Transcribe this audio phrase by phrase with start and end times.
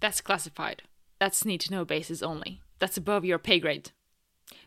[0.00, 0.82] That's classified.
[1.18, 2.60] That's need to know basis only.
[2.78, 3.90] That's above your pay grade.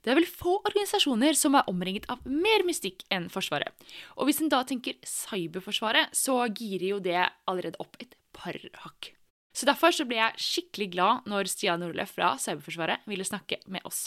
[0.03, 3.71] Det er vel få organisasjoner som er omringet av mer mystikk enn Forsvaret.
[4.17, 7.17] Og hvis en da tenker Cyberforsvaret, så girer jo det
[7.49, 9.13] allerede opp et par hakk.
[9.51, 13.83] Så Derfor så ble jeg skikkelig glad når Stian Nordløf fra Cyberforsvaret ville snakke med
[13.87, 14.05] oss.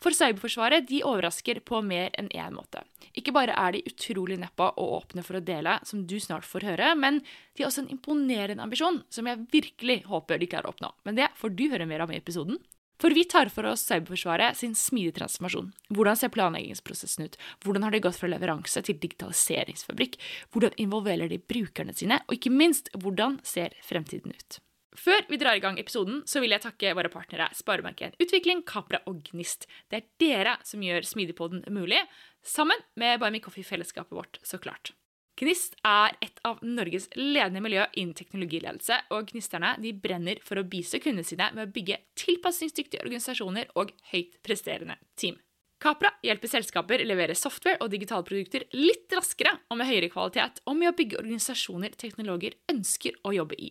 [0.00, 2.82] For Cyberforsvaret de overrasker på mer enn én måte.
[3.12, 6.64] Ikke bare er de utrolig neppa og åpne for å dele, som du snart får
[6.70, 10.74] høre, men de har også en imponerende ambisjon som jeg virkelig håper de klarer å
[10.74, 10.94] oppnå.
[11.04, 12.60] Men det får du høre mer om i episoden.
[13.00, 15.70] For vi tar for oss Cyberforsvaret sin smidige transformasjon.
[15.88, 17.38] Hvordan ser planleggingsprosessen ut?
[17.64, 20.18] Hvordan har de gått fra leveranse til digitaliseringsfabrikk?
[20.52, 22.20] Hvordan involverer de brukerne sine?
[22.28, 24.60] Og ikke minst, hvordan ser fremtiden ut?
[24.98, 28.98] Før vi drar i gang episoden, så vil jeg takke våre partnere Sparebank1 Utvikling, Capra
[29.06, 29.68] og Gnist.
[29.90, 32.00] Det er dere som gjør Smidigpodden mulig,
[32.42, 34.92] sammen med Buy Me Coffee-fellesskapet vårt, så klart.
[35.40, 40.66] Gnist er et av Norges ledende miljø innen teknologiledelse, og gnisterne de brenner for å
[40.68, 45.38] bistå kundene sine med å bygge tilpasningsdyktige organisasjoner og høyt presterende team.
[45.80, 50.76] Capra hjelper selskaper levere software og digitale produkter litt raskere og med høyere kvalitet, og
[50.76, 53.70] med å bygge organisasjoner teknologer ønsker å jobbe i.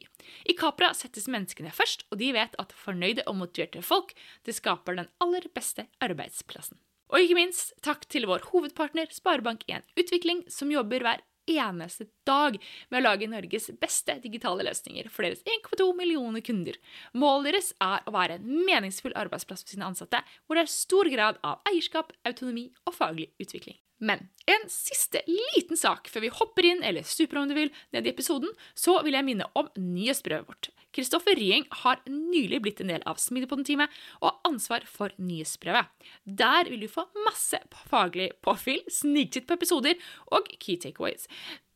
[0.50, 4.16] I Capra settes menneskene først, og de vet at fornøyde og motiverte folk
[4.48, 6.82] det skaper den aller beste arbeidsplassen.
[7.14, 13.02] Og ikke minst takk til vår hovedpartner Sparebank1 Utvikling, som jobber hver eneste dag med
[13.02, 16.80] å lage Norges beste digitale løsninger for deres 1,2 millioner kunder.
[17.18, 21.12] Målet deres er å være en meningsfull arbeidsplass for sine ansatte, hvor det er stor
[21.12, 23.80] grad av eierskap, autonomi og faglig utvikling.
[24.00, 28.08] Men en siste liten sak før vi hopper inn, eller stuper om du vil, ned
[28.08, 30.70] i episoden, så vil jeg minne om nyhetsbrevet vårt.
[30.96, 33.92] Kristoffer Rieng har nylig blitt en del av Smidigpodden-teamet
[34.22, 35.92] og har ansvar for nyhetsbrevet.
[36.26, 37.60] Der vil du få masse
[37.92, 40.00] faglig påfyll, sniktitt på episoder
[40.34, 41.28] og key takeaways.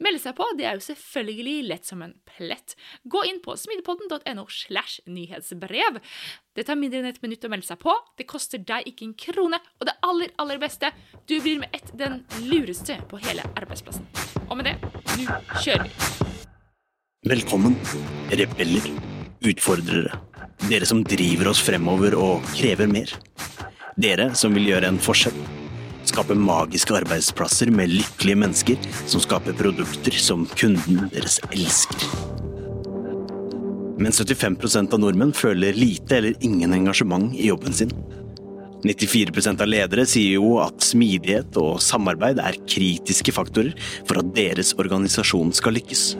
[0.02, 2.76] Melde seg på det er jo selvfølgelig lett som en plett.
[3.10, 6.00] Gå inn på smidepodden.no slash nyhetsbrev.
[6.54, 9.16] Det tar mindre enn et minutt å melde seg på, det koster deg ikke en
[9.18, 10.92] krone, og det aller, aller beste,
[11.30, 14.06] du blir med ett den lureste på hele arbeidsplassen.
[14.50, 14.78] Og med det,
[15.18, 16.30] nå kjører vi!
[17.24, 17.78] Velkommen,
[18.36, 18.90] rebeller,
[19.48, 20.20] utfordrere,
[20.68, 23.16] dere som driver oss fremover og krever mer.
[23.96, 25.63] Dere som vil gjøre en forskjell.
[26.14, 32.04] Skape magiske arbeidsplasser med lykkelige mennesker som skaper produkter som kunden deres elsker.
[33.98, 37.90] Men 75% av nordmenn føler lite eller ingen engasjement i jobben sin.
[38.86, 43.74] 94% av ledere sier jo at smidighet og samarbeid er kritiske faktorer
[44.06, 46.12] for at deres organisasjon skal lykkes.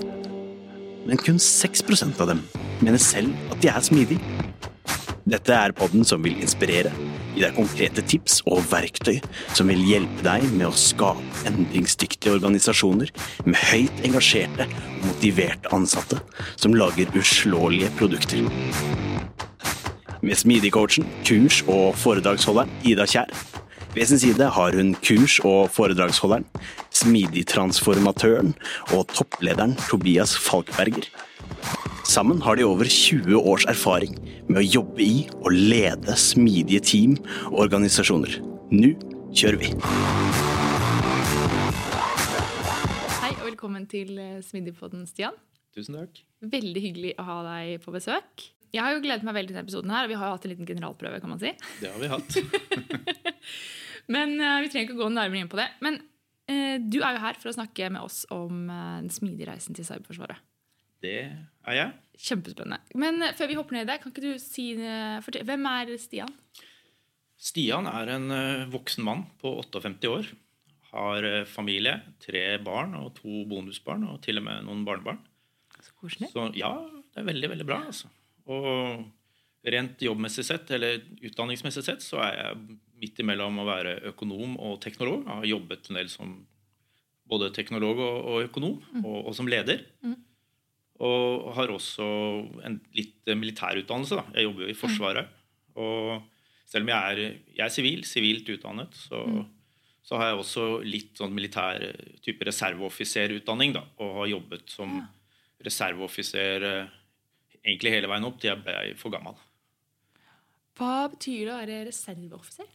[1.06, 2.42] Men kun 6% av dem
[2.82, 4.53] mener selv at de er smidige.
[5.24, 6.90] Dette er podden som vil inspirere,
[7.32, 9.22] gi deg konkrete tips og verktøy
[9.56, 13.14] som vil hjelpe deg med å skape endringsdyktige organisasjoner
[13.48, 16.20] med høyt engasjerte og motiverte ansatte
[16.58, 18.44] som lager uslåelige produkter.
[20.24, 23.32] Med smidig-coachen, kurs- og foredragsholderen Ida Kjær.
[23.96, 26.50] Ved sin side har hun kurs- og foredragsholderen,
[26.92, 28.56] smidig transformatøren
[28.92, 31.08] og topplederen Tobias Falkberger.
[32.04, 34.18] Sammen har de over 20 års erfaring
[34.50, 37.14] med å jobbe i og lede smidige team
[37.48, 38.42] og organisasjoner.
[38.76, 38.90] Nå
[39.32, 39.70] kjører vi!
[43.22, 45.38] Hei og velkommen til eh, Smidigpodden, Stian.
[45.72, 46.20] Tusen takk.
[46.44, 48.50] Veldig hyggelig å ha deg på besøk.
[48.76, 50.50] Jeg har jo gledet meg veldig til denne episoden, her, og vi har jo hatt
[50.50, 51.24] en liten generalprøve.
[51.24, 51.56] kan man si.
[51.80, 52.40] Det har vi hatt.
[54.14, 55.72] Men uh, vi trenger ikke å gå nærmere inn på det.
[55.86, 56.04] Men
[56.52, 59.78] uh, du er jo her for å snakke med oss om uh, den smidige reisen
[59.78, 60.44] til Cyberforsvaret.
[61.04, 61.20] Det
[61.70, 61.98] er jeg.
[62.24, 62.80] Kjempespennende.
[63.00, 64.68] Men før vi hopper ned i det, kan ikke du si
[65.26, 66.32] fortell, Hvem er Stian?
[67.44, 68.36] Stian er en
[68.72, 70.30] voksen mann på 58 år.
[70.94, 75.20] Har familie, tre barn og to bonusbarn og til og med noen barnebarn.
[75.82, 76.30] Så koselig.
[76.32, 76.72] Så ja,
[77.12, 77.82] det er veldig, veldig bra.
[77.90, 78.12] altså.
[78.52, 79.04] Og
[79.64, 84.80] rent jobbmessig sett, eller utdanningsmessig sett, så er jeg midt imellom å være økonom og
[84.84, 85.24] teknolog.
[85.24, 86.36] Jeg har jobbet en del som
[87.30, 89.04] både teknolog og, og økonom, mm.
[89.04, 89.86] og, og, som leder.
[90.04, 90.18] Mm.
[91.04, 92.06] Og har også
[92.68, 94.20] en litt militærutdannelse.
[94.20, 94.38] Da.
[94.38, 95.32] Jeg jobber jo i Forsvaret.
[95.80, 96.22] Og
[96.70, 99.42] selv om jeg er, jeg er sivil, sivilt utdannet, så, mm.
[100.06, 101.84] så, har jeg også litt sånn militær
[102.26, 103.76] type reserveoffiserutdanning.
[103.78, 105.08] Da, og har jobbet som ja.
[105.68, 106.94] reserveoffiser eh,
[107.64, 109.38] egentlig hele veien opp til jeg ble for gammel.
[110.78, 112.72] Hva betyr det å være reserveoffiser?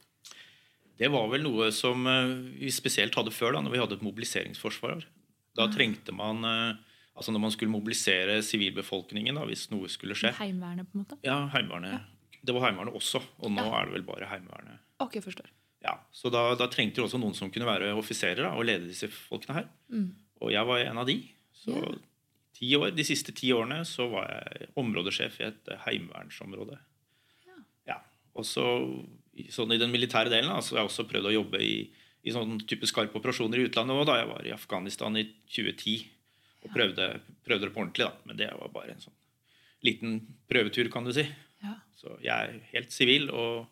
[0.99, 4.07] Det var vel noe som eh, vi spesielt hadde før, da når vi hadde et
[4.07, 5.07] mobiliseringsforsvar.
[5.59, 6.88] Da trengte man eh,
[7.19, 10.33] altså Når man skulle mobilisere sivilbefolkningen da, hvis noe skulle skje.
[10.39, 11.19] Heimevernet, på en måte?
[11.27, 11.97] Ja, Heimevernet.
[11.99, 12.41] Ja.
[12.41, 13.73] Det var Heimevernet også, og nå ja.
[13.81, 14.85] er det vel bare Heimevernet.
[15.03, 15.51] Ok, forstår.
[15.85, 18.89] Ja, Så da, da trengte du også noen som kunne være offiserer da, og lede
[18.89, 19.69] disse folkene her.
[19.95, 20.11] Mm.
[20.43, 21.21] Og jeg var en av de.
[21.55, 21.99] Så ja
[22.59, 22.93] ti år.
[22.97, 26.79] De siste ti årene så var jeg områdesjef i et heimevernsområde.
[27.47, 27.63] Ja.
[27.93, 27.99] ja.
[28.35, 28.67] Og så
[29.55, 31.75] sånn i den militære delen da, så har jeg også prøvd å jobbe i,
[32.27, 36.09] i sånn type skarpe operasjoner i utlandet òg, da jeg var i Afghanistan i 2010.
[36.69, 37.09] Og prøvde,
[37.47, 38.29] prøvde det på ordentlig, da.
[38.29, 39.17] Men det var bare en sånn
[39.87, 40.21] liten
[40.51, 41.25] prøvetur, kan du si.
[41.63, 43.67] Ja, Så jeg er helt sivil og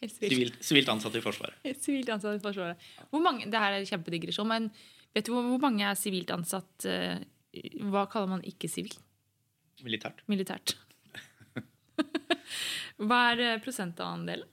[0.00, 0.58] helt sivilt.
[0.64, 1.58] sivilt, ansatt i Forsvaret.
[1.66, 2.82] Helt sivilt ansatt i Forsvaret.
[3.10, 4.70] Hvor mange, det her er kjempedigresjon, men
[5.14, 7.22] vet du hvor, hvor mange er sivilt ansatt eh,
[7.86, 8.96] Hva kaller man ikke sivil?
[9.84, 10.22] Militært.
[10.30, 10.74] Militært.
[13.06, 14.48] hva er eh, prosentandelen?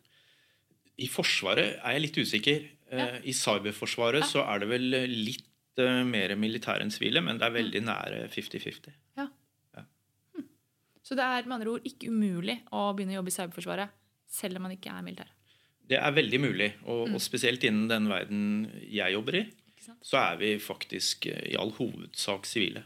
[1.01, 2.65] I Forsvaret er jeg litt usikker.
[2.93, 3.07] Ja.
[3.25, 5.47] I Cyberforsvaret så er det vel litt
[5.81, 8.93] eh, mer militære enn sivile, men det er veldig nære 50-50.
[11.03, 13.91] Så det er med andre ord ikke umulig å begynne å jobbe i cyberforsvaret
[14.31, 15.33] selv om man ikke er militær.
[15.83, 18.43] Det er veldig mulig, og, og spesielt innen den verden
[18.87, 19.43] jeg jobber i,
[19.99, 22.85] så er vi faktisk eh, i all hovedsak sivile.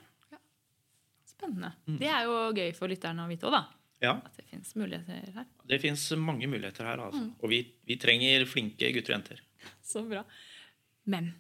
[1.30, 1.76] Spennende.
[2.02, 3.64] Det er jo gøy for lytterne å vite òg, da.
[4.02, 5.46] Ja, At det fins muligheter her.
[5.70, 7.22] det fins mange muligheter her, altså.
[7.38, 9.44] Og vi, vi trenger flinke gutter og jenter.
[9.94, 10.26] Så bra.
[11.06, 11.32] Men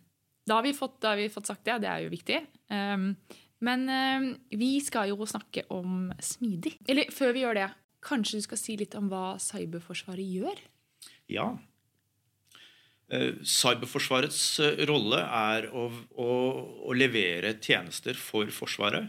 [0.47, 2.39] da har vi fått, har vi fått sagt det, og det er jo viktig.
[2.71, 3.11] Um,
[3.65, 6.77] men um, vi skal jo snakke om smidig.
[6.87, 7.69] Eller før vi gjør det,
[8.05, 10.61] kanskje du skal si litt om hva Cyberforsvaret gjør?
[11.33, 11.49] Ja.
[13.07, 15.87] Eh, Cyberforsvarets eh, rolle er å,
[16.19, 16.31] å,
[16.87, 19.07] å levere tjenester for Forsvaret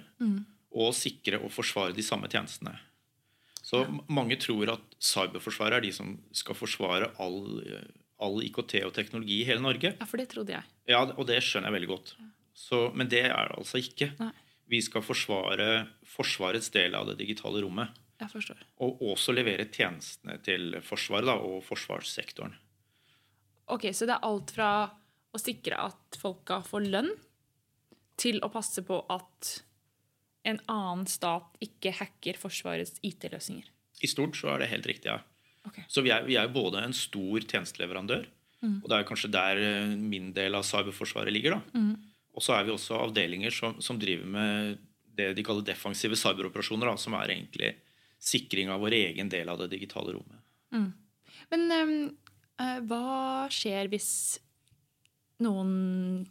[0.78, 2.76] og sikre og forsvare de samme tjenestene.
[3.58, 3.88] Så ja.
[4.08, 7.88] mange tror at Cyberforsvaret er de som skal forsvare all, eh,
[8.24, 9.94] all IKT og teknologi i hele Norge.
[9.98, 10.66] Ja, for det trodde jeg.
[10.90, 12.12] Ja, og det skjønner jeg veldig godt.
[12.58, 14.10] Så, men det er det altså ikke.
[14.18, 14.32] Nei.
[14.68, 15.68] Vi skal forsvare
[16.08, 17.94] Forsvarets del av det digitale rommet.
[18.18, 18.64] Jeg forstår.
[18.84, 22.56] Og også levere tjenestene til Forsvaret da, og forsvarssektoren.
[23.70, 24.70] Ok, Så det er alt fra
[25.30, 27.10] å sikre at folka får lønn,
[28.18, 29.50] til å passe på at
[30.48, 33.68] en annen stat ikke hacker Forsvarets IT-løsninger.
[34.02, 35.20] I stort så er det helt riktig, ja.
[35.68, 35.78] Ok.
[35.88, 38.26] Så vi er, vi er både en stor tjenesteleverandør,
[38.82, 41.58] og det er kanskje der eh, min del av cyberforsvaret ligger.
[41.58, 41.82] da.
[42.38, 44.78] Og så er vi også avdelinger som, som driver med
[45.18, 47.72] det de kaller defensive cyberoperasjoner, da, som er egentlig
[48.22, 50.42] sikring av vår egen del av det digitale rommet.
[51.52, 51.94] Men ehm,
[52.60, 54.10] eh, hva skjer hvis
[55.44, 56.26] noen,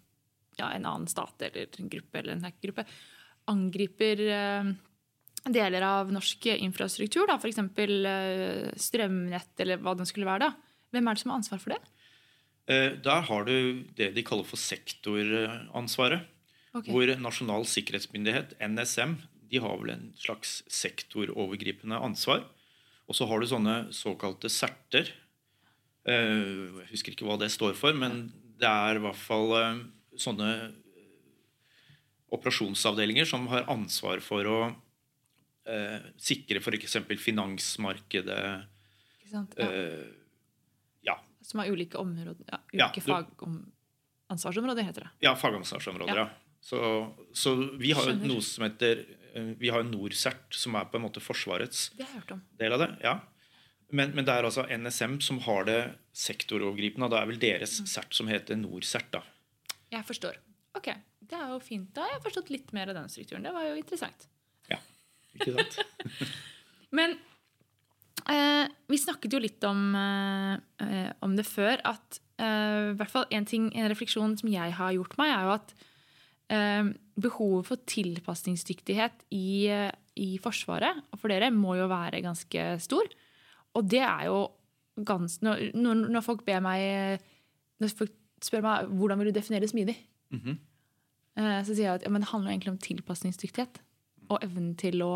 [0.60, 2.88] ja, en annen stat eller en gruppe eller en hackergruppe,
[3.48, 4.72] angriper eh,
[5.46, 7.60] deler av norsk infrastruktur, f.eks.
[7.60, 10.50] Uh, strømnett eller hva det skulle være?
[10.50, 10.54] da?
[10.96, 11.80] Hvem er det som har ansvar for det?
[12.68, 16.26] Eh, Der har du det de kaller for sektoransvaret.
[16.76, 16.92] Okay.
[16.92, 19.16] Hvor Nasjonal sikkerhetsmyndighet, NSM,
[19.50, 22.44] de har vel en slags sektorovergripende ansvar.
[23.08, 25.08] Og så har du sånne såkalte serter.
[26.06, 29.80] Eh, Jeg husker ikke hva det står for, men det er i hvert fall eh,
[30.20, 30.52] sånne
[32.32, 34.58] operasjonsavdelinger som har ansvar for å
[35.68, 36.98] eh, sikre f.eks.
[37.24, 38.42] finansmarkedet.
[39.22, 39.56] Ikke sant?
[39.60, 39.68] Ja.
[39.68, 40.08] Eh,
[41.08, 43.22] ja, Som har ulike områder, ja, ulike ja,
[44.28, 45.10] fagansvarsområder, heter det.
[45.28, 46.28] Ja, fagansvarsområder, ja.
[46.62, 46.80] Så,
[47.38, 48.28] så vi har jo Skjønner.
[48.34, 49.04] noe som heter
[49.38, 52.42] eh, Vi har NorCERT, som er på en måte Forsvarets Det har jeg hørt om.
[52.60, 52.90] del av det.
[53.06, 53.18] ja.
[53.94, 55.78] Men, men det er altså NSM som har det
[56.12, 57.08] sektorovergripende.
[57.14, 59.14] Det er vel deres CERT som heter NorCERT.
[59.14, 59.22] da.
[59.94, 60.42] Jeg forstår.
[60.76, 60.90] Ok,
[61.24, 61.88] det er jo fint.
[61.96, 63.46] Da jeg har jeg forstått litt mer av den strukturen.
[63.48, 64.28] Det var jo interessant.
[65.36, 65.80] Ikke sant?
[66.98, 67.18] Men
[68.32, 70.56] eh, vi snakket jo litt om, eh,
[70.86, 74.96] eh, om det før, at eh, hvert fall en, ting, en refleksjon som jeg har
[74.96, 75.74] gjort meg, er jo at
[76.56, 82.70] eh, behovet for tilpasningsdyktighet i, eh, i Forsvaret, og for dere, må jo være ganske
[82.84, 83.10] stor.
[83.78, 84.46] Og det er jo
[85.06, 87.22] gans, når, når, folk ber meg
[87.78, 89.94] Når folk spør meg hvordan vil du definere smidig,
[90.34, 90.56] Mhm.
[91.38, 93.78] eh, så sier jeg at ja, men det handler egentlig om tilpasningsdyktighet.
[94.28, 95.14] Og evnen til å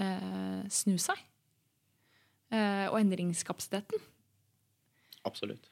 [0.00, 1.20] eh, snu seg.
[2.52, 4.00] Eh, og endringskapasiteten.
[5.28, 5.68] Absolutt.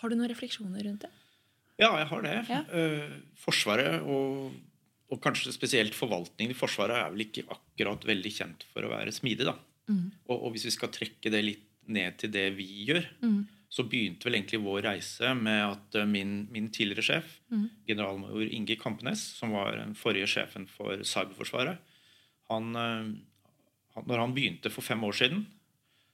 [0.00, 1.12] Har du noen refleksjoner rundt det?
[1.80, 2.34] Ja, jeg har det.
[2.50, 2.60] Ja.
[2.76, 4.52] Eh, Forsvaret, og,
[5.10, 9.14] og kanskje spesielt forvaltningen i Forsvaret, er vel ikke akkurat veldig kjent for å være
[9.16, 9.48] smidig.
[9.48, 9.56] da.
[9.90, 13.08] Og, og hvis vi skal trekke det litt ned til det vi gjør,
[13.70, 17.36] så begynte vel egentlig vår reise med at eh, min, min tidligere sjef,
[17.88, 21.78] generalmajor Inge Kampenes, som var den forrige sjefen for Cyberforsvaret,
[22.50, 23.10] han, eh,
[23.96, 25.46] han, når han begynte for fem år siden,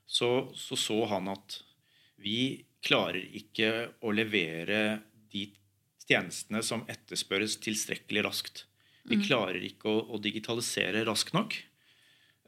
[0.07, 1.61] så så, så han at
[2.23, 5.01] vi klarer ikke å levere
[5.33, 5.49] de
[6.07, 8.65] tjenestene som etterspørres tilstrekkelig raskt.
[9.07, 11.55] Vi klarer ikke å, å digitalisere raskt nok.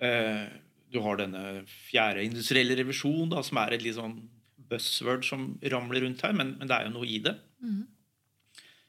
[0.02, 0.46] Eh,
[0.90, 4.16] du har denne fjerde industrielle revisjon, da, som er et litt sånn
[4.68, 7.34] buzzword som ramler rundt her, men, men det er jo noe i det.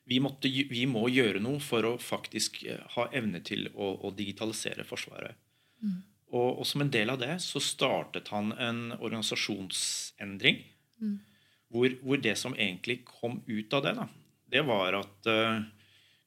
[0.10, 4.12] Vi, måtte, vi må gjøre noe for å faktisk eh, ha evne til å, å
[4.16, 5.38] digitalisere Forsvaret.
[6.30, 10.62] Og, og som en del av det så startet han en organisasjonsendring.
[11.70, 14.08] Hvor, hvor det som egentlig kom ut av det, da,
[14.50, 15.62] det var at uh,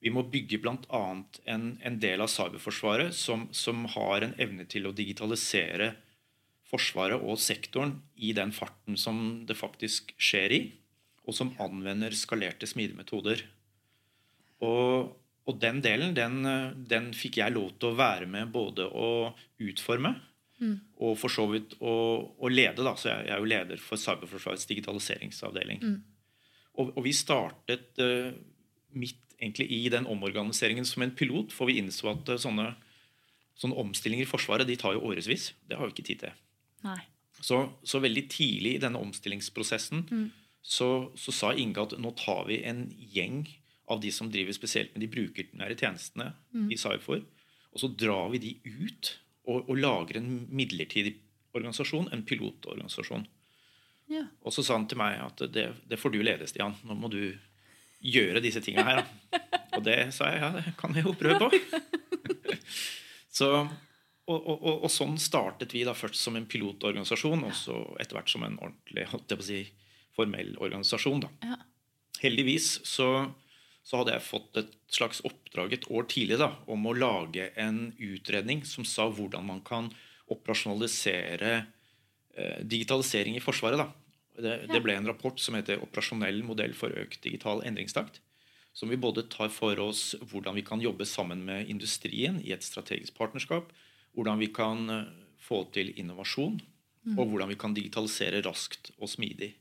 [0.02, 1.02] vi må bygge bl.a.
[1.50, 5.94] En, en del av cyberforsvaret som, som har en evne til å digitalisere
[6.72, 10.60] Forsvaret og sektoren i den farten som det faktisk skjer i,
[11.28, 13.42] og som anvender skalerte smidigmetoder.
[14.62, 15.12] Og,
[15.48, 16.44] og den delen den,
[16.88, 20.14] den fikk jeg lov til å være med både å utforme
[21.02, 21.94] og for så vidt å,
[22.38, 22.84] å lede.
[22.84, 22.94] Da.
[22.98, 25.82] Så jeg, jeg er jo leder for Cyberforsvarets digitaliseringsavdeling.
[26.78, 28.30] Og, og vi startet uh,
[28.96, 32.68] midt egentlig i den omorganiseringen som en pilot, for vi innså at eh, sånne,
[33.58, 35.48] sånne omstillinger i Forsvaret de tar jo årevis.
[35.66, 36.36] Det har vi ikke tid til.
[36.86, 37.00] Nei.
[37.42, 40.04] Så, så veldig tidlig i denne omstillingsprosessen
[40.62, 40.88] så,
[41.18, 43.40] så sa Inge at nå tar vi en gjeng
[43.92, 46.32] av de som driver spesielt med de brukernære tjenestene
[46.72, 47.22] i Cyfor,
[47.72, 49.12] og så drar vi de ut
[49.48, 51.16] og, og lager en midlertidig
[51.56, 53.24] organisasjon, en pilotorganisasjon.
[54.12, 54.26] Ja.
[54.42, 56.76] Og så sa han til meg at det, det får du lede, Stian.
[56.86, 57.22] Nå må du
[58.02, 59.04] gjøre disse tinga her.
[59.76, 62.58] Og det sa jeg, ja, det kan jeg jo prøve på.
[63.38, 67.78] så, og, og, og, og sånn startet vi da først som en pilotorganisasjon, og så
[68.02, 69.62] etter hvert som en ordentlig holdt jeg på å si,
[70.12, 71.24] formell organisasjon.
[71.24, 71.54] da.
[71.54, 71.56] Ja.
[72.20, 73.08] Heldigvis så,
[73.82, 77.90] så hadde jeg fått et slags oppdrag et år tidlig da, om å lage en
[77.98, 79.90] utredning som sa hvordan man kan
[80.32, 83.82] operasjonalisere eh, digitalisering i Forsvaret.
[83.82, 83.88] Da.
[84.42, 88.22] Det, det ble en rapport som heter 'Operasjonell modell for økt digital endringstakt'.
[88.72, 92.64] Som vi både tar for oss hvordan vi kan jobbe sammen med industrien i et
[92.64, 93.68] strategisk partnerskap.
[94.16, 95.10] Hvordan vi kan eh,
[95.42, 96.60] få til innovasjon,
[97.18, 99.56] og hvordan vi kan digitalisere raskt og smidig.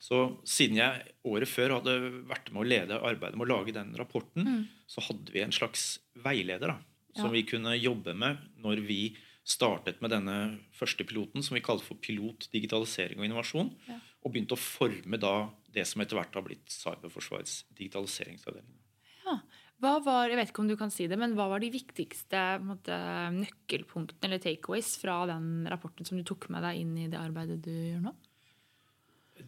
[0.00, 1.94] Så siden jeg året før hadde
[2.28, 5.98] vært med å lede arbeidet med å lage den rapporten, så hadde vi en slags
[6.16, 6.78] veileder da,
[7.14, 7.34] som Ja.
[7.36, 11.96] vi kunne jobbe med når vi startet med denne første piloten, som vi kalte for
[12.00, 13.98] Pilot digitalisering og innovasjon, Ja.
[14.24, 18.78] og begynte å forme da det som etter hvert har blitt Cyberforsvarets digitaliseringsavdeling.
[19.26, 19.40] Ja.
[19.80, 22.60] Hva var, jeg vet ikke om du kan si det, men hva var de viktigste
[22.62, 22.92] måte,
[23.32, 27.60] nøkkelpunktene eller takeaways fra den rapporten som du tok med deg inn i det arbeidet
[27.64, 28.14] du gjør nå?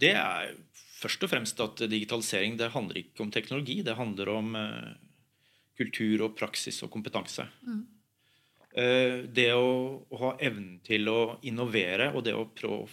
[0.03, 0.53] Det er
[1.03, 3.81] først og fremst at digitalisering det handler ikke om teknologi.
[3.87, 4.93] Det handler om eh,
[5.79, 7.47] kultur og praksis og kompetanse.
[8.73, 12.91] Eh, det å, ha evnen til å innovere og det å prøve å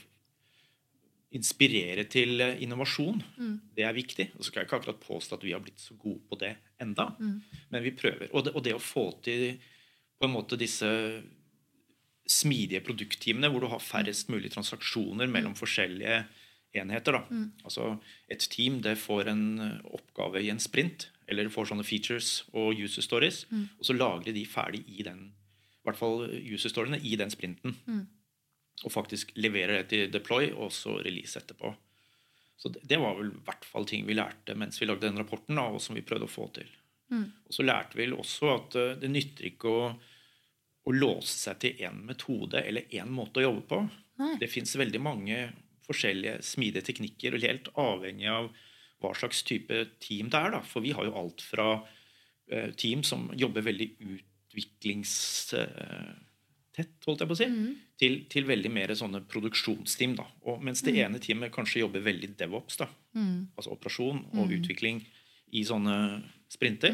[1.37, 4.31] inspirere til innovasjon, innovasjon, det er viktig.
[4.33, 6.55] Og så skal jeg ikke akkurat påstå at vi har blitt så gode på det
[6.81, 8.31] enda, men vi prøver.
[8.33, 9.51] Og det, og det å få til
[10.19, 10.89] på en måte disse
[12.29, 16.23] smidige produktteamene hvor du har færrest mulig transaksjoner mellom forskjellige
[16.73, 17.17] enheter.
[17.17, 17.23] Da.
[17.63, 17.99] Altså
[18.29, 22.77] Et team det får en eh, oppgave i en sprint, eller får sånne features og
[22.77, 23.43] user stories,
[23.77, 25.29] og så lagrer de ferdig i den
[25.79, 27.75] i hvert fall user storyene i den sprinten.
[28.85, 31.71] Og faktisk leverer det til deploy og så release etterpå.
[32.59, 35.17] Så det, det var vel i hvert fall ting vi lærte mens vi lagde den
[35.17, 36.67] rapporten, da, og som vi prøvde å få til.
[37.47, 39.87] Og så lærte vi også at eh, det nytter ikke å,
[40.85, 43.79] å låse seg til én metode eller én måte å jobbe på.
[44.19, 44.35] Nei.
[44.41, 45.39] Det fins veldig mange
[45.89, 48.45] forskjellige smidige teknikker, og helt avhengig av
[48.99, 50.49] hva slags type team det er.
[50.57, 50.61] Da.
[50.65, 51.67] For vi har jo alt fra
[52.51, 57.47] eh, team som jobber veldig utviklingstett, holdt jeg på å si,
[57.99, 60.13] til, til veldig mer sånne produksjonsteam.
[60.19, 60.25] Da.
[60.51, 62.87] Og mens det ene teamet kanskje jobber veldig devops, da,
[63.55, 64.97] altså operasjon og utvikling
[65.55, 65.95] i sånne
[66.51, 66.93] sprinter,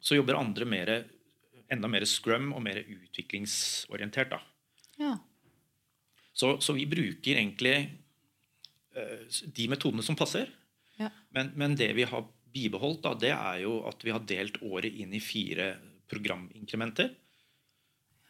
[0.00, 0.92] så jobber andre mer,
[1.72, 4.30] enda mer scrum og mer utviklingsorientert.
[4.36, 4.40] da.
[5.00, 5.14] Ja.
[6.36, 7.76] Så, så vi bruker egentlig
[9.56, 10.48] de metodene som passer.
[11.00, 11.10] Ja.
[11.36, 12.24] Men, men det vi har
[12.56, 15.74] bibeholdt, da, det er jo at vi har delt året inn i fire
[16.08, 17.12] programinkrementer.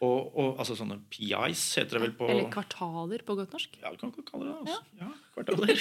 [0.03, 3.79] Og, og altså sånne PIs heter det vel på Eller kvartaler på godt norsk.
[3.81, 4.75] Ja, du kan kalle det det.
[4.75, 4.83] Altså.
[4.99, 5.77] Ja, kvartaler.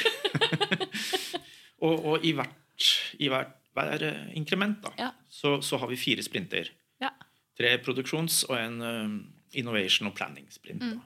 [1.84, 2.86] og, og i hvert,
[3.20, 5.10] i hvert hver eh, inkrement da, Ja.
[5.28, 6.70] så, så har vi fire sprinter.
[7.02, 7.10] Ja.
[7.58, 9.18] Tre produksjons- og en um,
[9.52, 10.82] innovation- og planning-sprint.
[10.82, 11.02] Mm.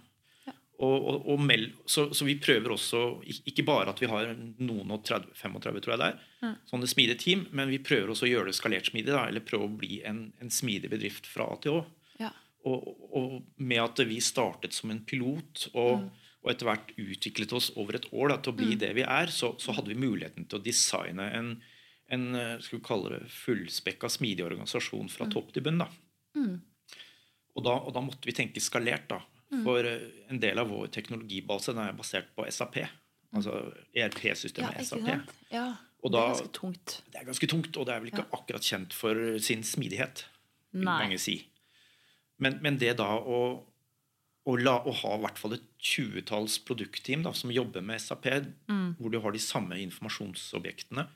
[0.81, 3.01] Og, og, og meld, så, så vi prøver også
[3.51, 4.31] ikke bare at vi har
[4.65, 6.55] noen og 30, 35 tror jeg det er, Mm.
[6.71, 9.13] sånne smidige team, men vi prøver også å gjøre det skalert smidig.
[9.13, 11.83] Da, eller prøve å bli en, en smidig bedrift fra A til Å.
[12.23, 12.31] Ja.
[12.65, 16.07] Og, og med at vi startet som en pilot og,
[16.41, 19.29] og etter hvert utviklet oss over et år da, til å bli det vi er,
[19.37, 21.51] så, så hadde vi muligheten til å designe en,
[22.09, 25.85] en eh, skal vi kalle det fullspekka, smidig organisasjon fra topp til bunn.
[25.85, 25.91] Da.
[27.53, 29.11] Og, da, og da måtte vi tenke skalert.
[29.13, 29.21] da.
[29.51, 32.77] For eh, en del av vår teknologibase den er basert på SAP.
[33.35, 35.09] Altså ERP-systemet Ja, SAP.
[35.51, 35.65] Ja.
[36.03, 37.03] Og Det er ganske tungt.
[37.13, 40.25] det er ganske tungt, og det er vel ikke akkurat kjent for sin smidighet.
[40.73, 40.99] vil Nei.
[41.03, 41.49] mange si.
[42.39, 43.41] Men, men det da å,
[44.47, 48.31] å, la, å ha i hvert fall et tjuetalls produktteam da, som jobber med SAP,
[48.71, 48.95] Mm.
[48.99, 51.09] hvor du har de samme informasjonsobjektene,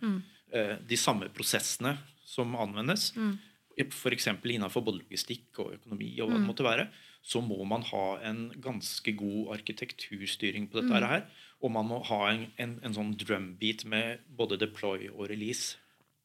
[0.52, 3.38] eh, de samme prosessene som anvendes, Mm.
[3.78, 4.26] f.eks.
[4.44, 6.46] innenfor både logistikk og økonomi, og hva Mm.
[6.46, 6.88] det måtte være,
[7.24, 11.06] så må man ha en ganske god arkitekturstyring på dette Mm.
[11.08, 11.22] her.
[11.64, 15.78] Og man må ha en, en, en sånn drumbeat med både deploy og release.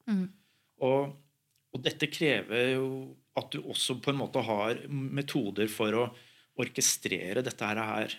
[0.10, 0.26] Mm.
[0.84, 1.14] Og,
[1.72, 2.90] og dette krever jo
[3.40, 6.10] at du også på en måte har metoder for å
[6.60, 8.16] orkestrere dette her, her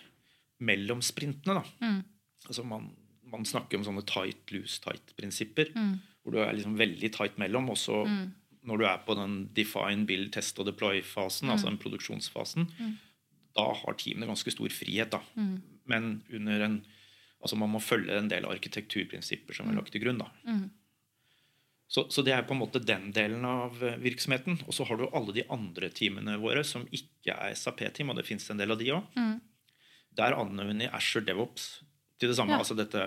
[0.65, 1.61] mellom sprintene.
[1.61, 1.85] Da.
[1.85, 2.01] Mm.
[2.47, 2.89] Altså man,
[3.29, 5.69] man snakker om sånne tight, loose, tight-prinsipper.
[5.77, 5.99] Mm.
[6.23, 7.69] Hvor du er liksom veldig tight mellom.
[7.73, 8.01] Og så
[8.67, 12.67] når du er på den define, build, test og deploy-fasen, altså den produksjonsfasen,
[13.57, 15.11] da har teamene ganske stor frihet.
[15.11, 15.21] da.
[15.85, 16.81] Men under en
[17.41, 20.19] Altså man må følge en del arkitekturprinsipper som er lagt til grunn.
[20.21, 20.27] da.
[21.89, 24.59] Så, så det er på en måte den delen av eh, virksomheten.
[24.67, 28.27] Og så har du alle de andre teamene våre som ikke er SAP-team, og det
[28.29, 29.09] fins en del av de òg.
[30.21, 31.81] Der anvender vi Asher DevOps
[32.21, 32.53] til det samme.
[32.53, 32.61] Ja.
[32.61, 33.01] Altså dette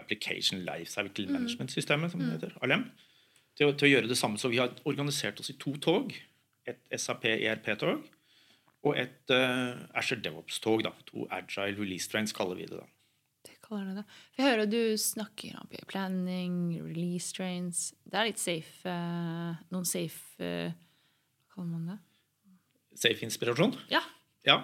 [0.00, 2.56] Application Life Cycle Management-systemet, som det heter.
[2.64, 2.88] ALM.
[3.58, 4.40] Til, til å gjøre det samme.
[4.40, 6.14] Så vi har organisert oss i to tog.
[6.68, 8.04] Et SAP ERP-tog
[8.82, 10.86] og et uh, Asher DevOps-tog.
[11.12, 12.80] To Agile Release Trains kaller vi det.
[12.80, 12.88] da.
[13.46, 14.06] Det kaller det det.
[14.32, 17.90] For jeg hører du snakker om planning, release trains.
[18.04, 22.00] Det er litt safe uh, Noen safe uh, Hva kaller man det?
[22.98, 23.76] Safe inspirasjon.
[23.90, 24.02] Ja.
[24.46, 24.58] Ja.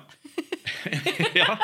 [1.38, 1.54] ja.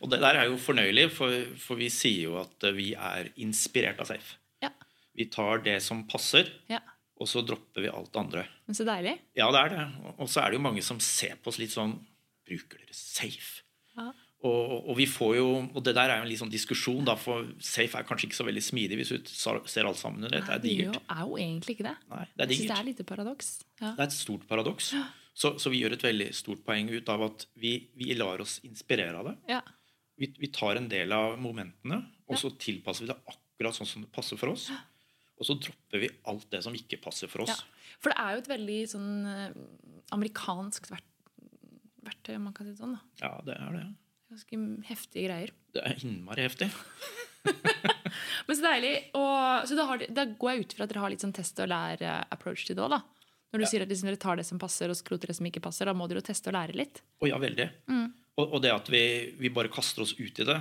[0.00, 3.28] Og det der er jo fornøyelig, for, for vi sier jo at eh, vi er
[3.42, 4.38] inspirert av Safe.
[5.20, 5.24] Ja.
[5.24, 6.80] Vi tar det som passer, ja.
[7.20, 8.46] og så dropper vi alt det andre.
[8.66, 9.18] Men så deilig.
[9.36, 10.14] Ja, det er det.
[10.16, 11.98] Og så er det jo mange som ser på oss litt sånn
[12.48, 13.60] Bruker dere Safe?
[13.94, 14.08] Ja.
[14.40, 17.12] Og, og vi får jo, og det der er jo en litt sånn diskusjon, da,
[17.20, 20.46] for Safe er kanskje ikke så veldig smidig hvis du ser alt sammen under ett.
[20.48, 21.42] Det er Det er jo, digert.
[21.44, 21.96] egentlig ikke det.
[22.08, 23.50] Nei, det er Jeg synes det er litt paradoks.
[23.82, 23.90] Ja.
[23.90, 24.94] Det er et stort paradoks.
[25.40, 28.58] Så, så vi gjør et veldig stort poeng ut av at vi, vi lar oss
[28.64, 29.36] inspirere av det.
[29.52, 29.60] Ja.
[30.20, 34.02] Vi, vi tar en del av momentene, og så tilpasser vi det akkurat sånn som
[34.04, 34.70] det passer for oss.
[35.40, 37.54] Og så dropper vi alt det som ikke passer for ja.
[37.54, 37.64] oss.
[38.00, 39.56] For det er jo et veldig sånn eh,
[40.14, 42.96] amerikansk verktøy, om man kan si det sånn.
[42.96, 43.24] da.
[43.24, 43.86] Ja, det er det.
[44.30, 45.54] Ganske heftige greier.
[45.74, 46.68] Det er innmari heftig.
[48.46, 48.92] Men så deilig.
[49.16, 51.60] Og, så da, har, da går jeg ut fra at dere har litt sånn test
[51.64, 53.02] og lær-approach til det òg, da.
[53.50, 55.62] Når du sier at liksom dere tar det som passer, og skroter det som ikke
[55.64, 57.00] passer, da må dere jo teste og lære litt.
[57.18, 57.66] Og ja, veldig.
[57.90, 59.02] Og, og det at vi,
[59.40, 60.58] vi bare kaster oss ut i det,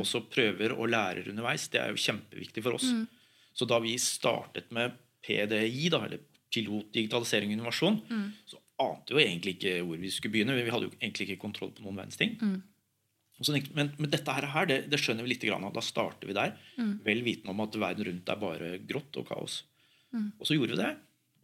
[0.00, 2.88] og så prøver og lærer underveis, det er jo kjempeviktig for oss.
[3.60, 4.94] Så da vi startet med
[5.26, 7.98] PDI, da, eller pilot digitalisering og innovasjon,
[8.48, 10.56] så ante jo egentlig ikke hvor vi skulle begynne.
[10.56, 12.38] Vi hadde jo egentlig ikke kontroll på noen verdens ting.
[12.40, 12.62] Mm.
[13.44, 15.68] så men, men dette her, det, det skjønner vi litt grann.
[15.76, 16.56] Da starter vi der,
[17.04, 19.60] vel vitende om at verden rundt er bare grått og kaos.
[20.40, 20.94] Og så gjorde vi det.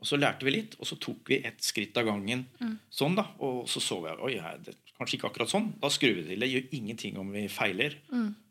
[0.00, 2.46] Og så lærte vi litt, og så tok vi ett skritt av gangen.
[2.92, 5.70] sånn da, Og så så vi oi, det er kanskje ikke akkurat sånn.
[5.80, 6.40] Da skrur vi til.
[6.40, 8.00] Det gjør ingenting om vi feiler.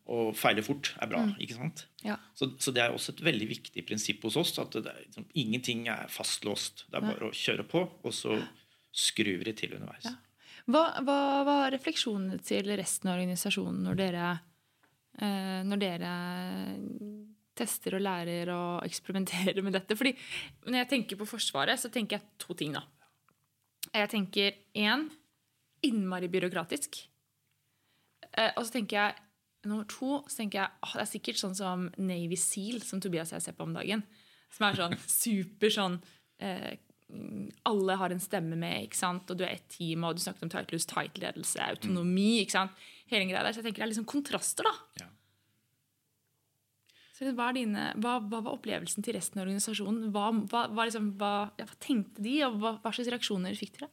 [0.06, 1.24] Og feile fort er bra.
[1.42, 1.88] ikke sant?
[2.06, 2.20] Ja.
[2.38, 4.52] Så, så det er også et veldig viktig prinsipp hos oss.
[4.62, 6.86] at det er, liksom, Ingenting er fastlåst.
[6.92, 8.38] Det er bare å kjøre på, og så
[8.96, 10.06] skrur vi til underveis.
[10.70, 14.30] Hva, hva var refleksjonene til resten av organisasjonen når dere,
[15.22, 16.14] eh, når dere
[17.58, 19.98] tester og lærer og eksperimenterer med dette?
[19.98, 20.14] Fordi
[20.70, 22.86] når jeg tenker på Forsvaret, så tenker jeg to ting, da.
[23.90, 25.10] Jeg tenker én
[25.86, 26.98] innmari byråkratisk.
[28.36, 29.25] Eh, og så tenker jeg
[29.70, 33.32] nummer to så tenker jeg, åh, Det er sikkert sånn som Navy Seal, som Tobias
[33.34, 34.04] og jeg ser på om dagen.
[34.56, 35.98] Som er sånn super sånn
[36.44, 36.76] eh,
[37.70, 39.30] Alle har en stemme med, ikke sant?
[39.30, 42.42] og du er ett team, og du snakket om tightless, tight-ledelse, autonomi.
[42.44, 42.88] ikke sant?
[43.12, 45.04] Hele greia der, Så jeg tenker det er liksom kontraster, da.
[45.04, 45.12] Ja.
[47.16, 50.10] Så hva, er dine, hva, hva var opplevelsen til resten av organisasjonen?
[50.12, 53.78] Hva, hva, hva, liksom, hva, ja, hva tenkte de, og hva, hva slags reaksjoner fikk
[53.78, 53.88] dere?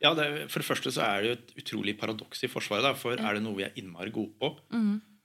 [0.00, 2.86] Ja, det, For det første så er det jo et utrolig paradoks i Forsvaret.
[2.86, 4.52] Da, for er det noe vi er innmari gode på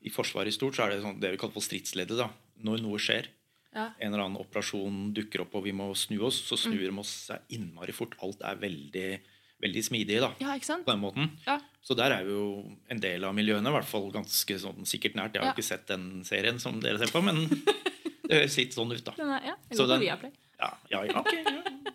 [0.05, 2.17] I Forsvaret i stort så er det sånn, det vi kaller for stridsleddet.
[2.19, 2.29] da.
[2.63, 3.27] Når noe skjer,
[3.75, 3.89] Ja.
[3.99, 7.09] en eller annen operasjon dukker opp og vi må snu oss, så snur de oss
[7.27, 8.13] seg innmari fort.
[8.23, 9.19] Alt er veldig,
[9.61, 11.31] veldig smidig da, Ja, på den måten.
[11.45, 11.57] Ja.
[11.83, 15.15] Så der er vi jo en del av miljøene, i hvert fall ganske sånn sikkert
[15.15, 15.33] nært.
[15.35, 17.43] Jeg har ikke sett den serien som dere ser på, men
[18.29, 19.11] det høres litt sånn ut, da.
[19.17, 20.31] Den er, ja, jeg går på Viaplay.
[20.59, 21.91] Ja, ja, ja, ok, ja.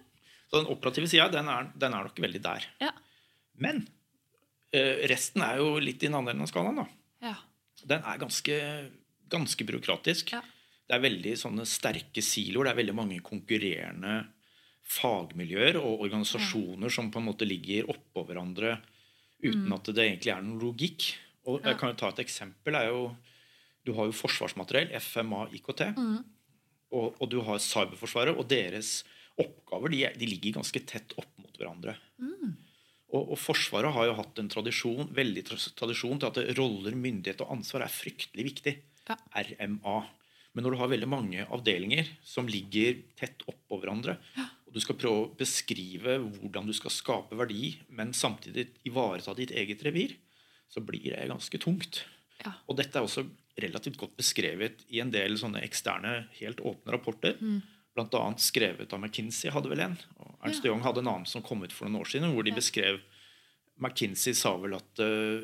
[0.50, 1.46] Så den operative sida, den
[1.78, 2.66] den er nok veldig der.
[2.82, 2.90] Ja.
[3.56, 3.86] Men
[4.74, 6.76] eh, resten er jo litt i den andre enden av skalaen.
[6.76, 6.86] da.
[7.82, 7.88] Ja.
[7.94, 8.56] Den er ganske,
[9.32, 10.32] ganske byråkratisk.
[10.36, 10.42] Ja.
[10.90, 12.66] Det er veldig sånne sterke siloer.
[12.66, 14.14] Det er veldig mange konkurrerende
[14.90, 18.78] fagmiljøer og organisasjoner som på en måte ligger oppå hverandre
[19.40, 21.12] uten at det egentlig er noen logikk.
[21.48, 22.76] Og jeg kan jo ta et eksempel.
[22.90, 23.04] jo,
[23.86, 25.80] Du har jo forsvarsmateriell, FMA IKT.
[26.90, 29.04] og, og du har Cyberforsvaret, og deres
[29.40, 31.94] oppgaver de, de ligger ganske tett opp mot hverandre.
[33.10, 35.42] Og, og Forsvaret har jo hatt en tradisjon, veldig
[35.78, 38.76] tradisjon til at roller, myndighet og ansvar er fryktelig viktig.
[39.10, 39.16] Ja.
[39.34, 39.96] RMA.
[40.54, 44.16] Men når du har veldig mange avdelinger som ligger tett oppå hverandre,
[44.66, 49.54] og du skal prøve å beskrive hvordan du skal skape verdi, men samtidig ivareta ditt
[49.54, 50.14] eget revir,
[50.70, 52.04] så blir det ganske tungt.
[52.44, 52.54] Ja.
[52.70, 53.26] Og dette er også
[53.60, 57.34] relativt godt beskrevet i en del sånne eksterne, helt åpne rapporter.
[57.42, 59.96] Blant annet skrevet av McKinsey, hadde vel en.
[60.18, 60.70] Og Ernst Ja.
[60.70, 63.00] Young hadde en annen som kom ut for noen år siden, hvor de beskrev
[63.80, 65.42] McKinsey sa vel at uh,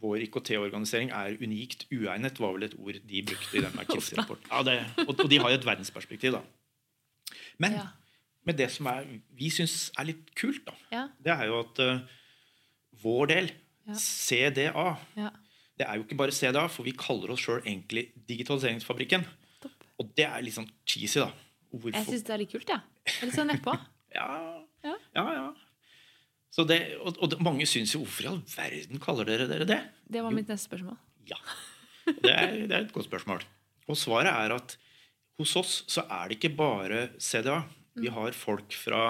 [0.00, 4.50] vår IKT-organisering er unikt uegnet, var vel et ord de brukte i den McKinsey-rapporten.
[4.50, 6.42] Ja, det- og, og de har jo et verdensperspektiv, da.
[7.58, 7.86] Men Ja.
[8.44, 11.08] med det som er, vi syns er litt kult, da, Ja.
[11.22, 12.00] det er jo at uh,
[13.02, 13.50] vår del,
[13.86, 13.94] Ja.
[14.00, 15.30] CDA, Ja.
[15.78, 19.24] det er jo ikke bare CDA, for vi kaller oss sjøl egentlig Digitaliseringsfabrikken.
[19.60, 19.84] Topp.
[20.00, 21.30] Og det er litt sånn cheesy, da.
[21.80, 21.96] Hvorfor?
[21.98, 22.80] Jeg syns det er litt kult, jeg.
[23.06, 23.12] Ja.
[23.26, 23.74] Litt sånn nedpå.
[24.14, 24.26] Ja,
[24.84, 24.92] Ja.
[25.16, 25.22] ja.
[25.34, 25.46] ja.
[26.54, 29.66] Så det, og, og det, mange syns jo hvorfor i all verden kaller dere dere
[29.66, 29.78] det?
[30.06, 30.94] Det var mitt neste spørsmål.
[31.26, 31.38] Ja.
[32.06, 33.42] Det er, det er et godt spørsmål.
[33.90, 34.76] Og svaret er at
[35.40, 37.64] hos oss så er det ikke bare CDA.
[37.96, 38.14] Vi Mm.
[38.14, 39.00] har folk fra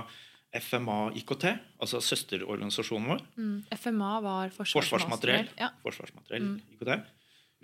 [0.54, 1.44] FMA IKT,
[1.80, 3.22] altså søsterorganisasjonen vår.
[3.36, 3.54] Mm.
[3.76, 5.48] FMA var Forsvarsmateriell.
[5.48, 5.48] forsvarsmateriell.
[5.60, 5.68] Ja.
[5.84, 6.60] Forsvarsmateriell Mm.
[6.78, 6.90] IKT.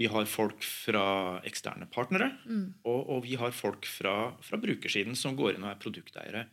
[0.01, 1.03] Vi har folk fra
[1.45, 2.75] eksterne partnere, Mm.
[2.89, 6.47] og, og vi har folk fra, fra brukersiden som går inn og er produkteiere.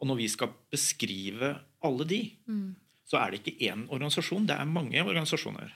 [0.00, 1.52] Og når vi skal beskrive
[1.86, 2.74] alle de, Mm.
[3.08, 5.70] så er det ikke én organisasjon, det er mange organisasjoner.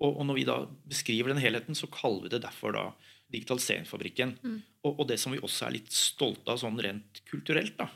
[0.00, 0.56] Og, og når vi da
[0.88, 2.86] beskriver den helheten, så kaller vi det derfor da
[3.30, 4.38] Digitaliseringsfabrikken.
[4.42, 4.62] Mm.
[4.84, 7.88] Og, og det som vi også er litt stolte av sånn rent kulturelt, da,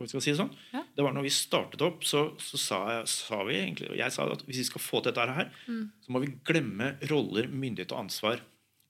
[0.00, 0.82] om vi skal si det sånn, Ja.
[0.96, 4.12] det var når vi startet opp, så, så sa, jeg, sa vi egentlig, og jeg
[4.14, 5.90] sa at hvis vi skal få til dette her, Mm.
[6.02, 8.40] så må vi glemme roller, myndighet og ansvar.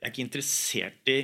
[0.01, 1.18] Jeg er ikke interessert i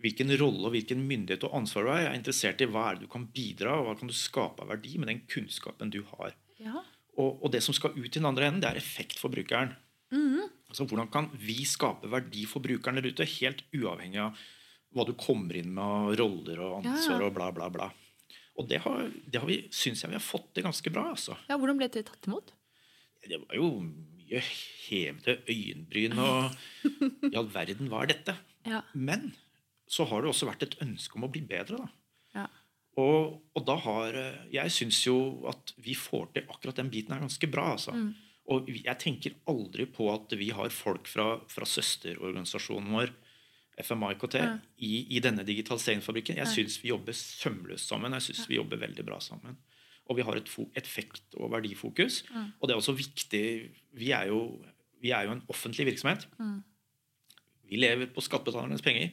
[0.00, 1.98] hvilken rolle og hvilken myndighet og ansvar du har.
[2.04, 4.62] Jeg er interessert i hva er det du kan bidra, og hva kan du skape
[4.62, 6.32] av verdi med den kunnskapen du har.
[6.60, 6.84] Ja.
[7.18, 9.74] Og, og det som skal ut i den andre enden, det er effekt for brukeren.
[10.12, 10.46] Mm.
[10.70, 14.38] Altså Hvordan kan vi skape verdi for brukeren der ute, helt uavhengig av
[14.94, 17.90] hva du kommer inn med av roller og ansvar og bla, bla, bla.
[18.60, 21.08] Og det, har, det har vi, syns jeg vi har fått til ganske bra.
[21.14, 21.36] altså.
[21.48, 22.52] ja, hvordan ble det tatt imot?
[23.24, 26.56] Det var jo mye hevede øyenbryn og
[27.32, 28.36] I all verden, hva er dette?
[28.68, 28.82] Ja.
[28.92, 29.32] Men
[29.90, 31.80] så har det også vært et ønske om å bli bedre.
[31.80, 31.88] da.
[32.36, 32.46] Ja.
[33.00, 35.16] Og, og da har eh, Jeg syns jo
[35.50, 37.72] at vi får til akkurat den biten her ganske bra.
[37.76, 37.94] altså.
[37.96, 38.12] Mm.
[38.50, 43.12] Og jeg tenker aldri på at vi har folk fra, fra søsterorganisasjonen vår,
[43.82, 44.58] FMA IKT, Ja.
[44.78, 46.36] i, i denne digitaliseringsfabrikken.
[46.36, 48.12] Jeg syns vi jobber sømløst sammen.
[48.12, 49.56] Jeg syns vi jobber veldig bra sammen.
[50.10, 52.24] Og vi har et effekt- og verdifokus.
[52.30, 52.52] Mm.
[52.60, 54.60] Og det er også viktig Vi er jo,
[55.00, 56.26] vi er jo en offentlig virksomhet.
[56.38, 56.62] Mm.
[57.70, 59.10] Vi lever på skattebetalernes penger.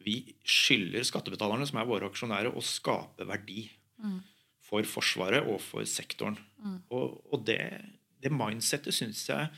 [0.00, 3.70] Vi skylder skattebetalerne, som er våre aksjonærer, å skape verdi
[4.00, 4.22] Mm.
[4.64, 6.38] for Forsvaret og for sektoren.
[6.90, 7.58] Og, og det,
[8.22, 9.48] det mindsettet syns jeg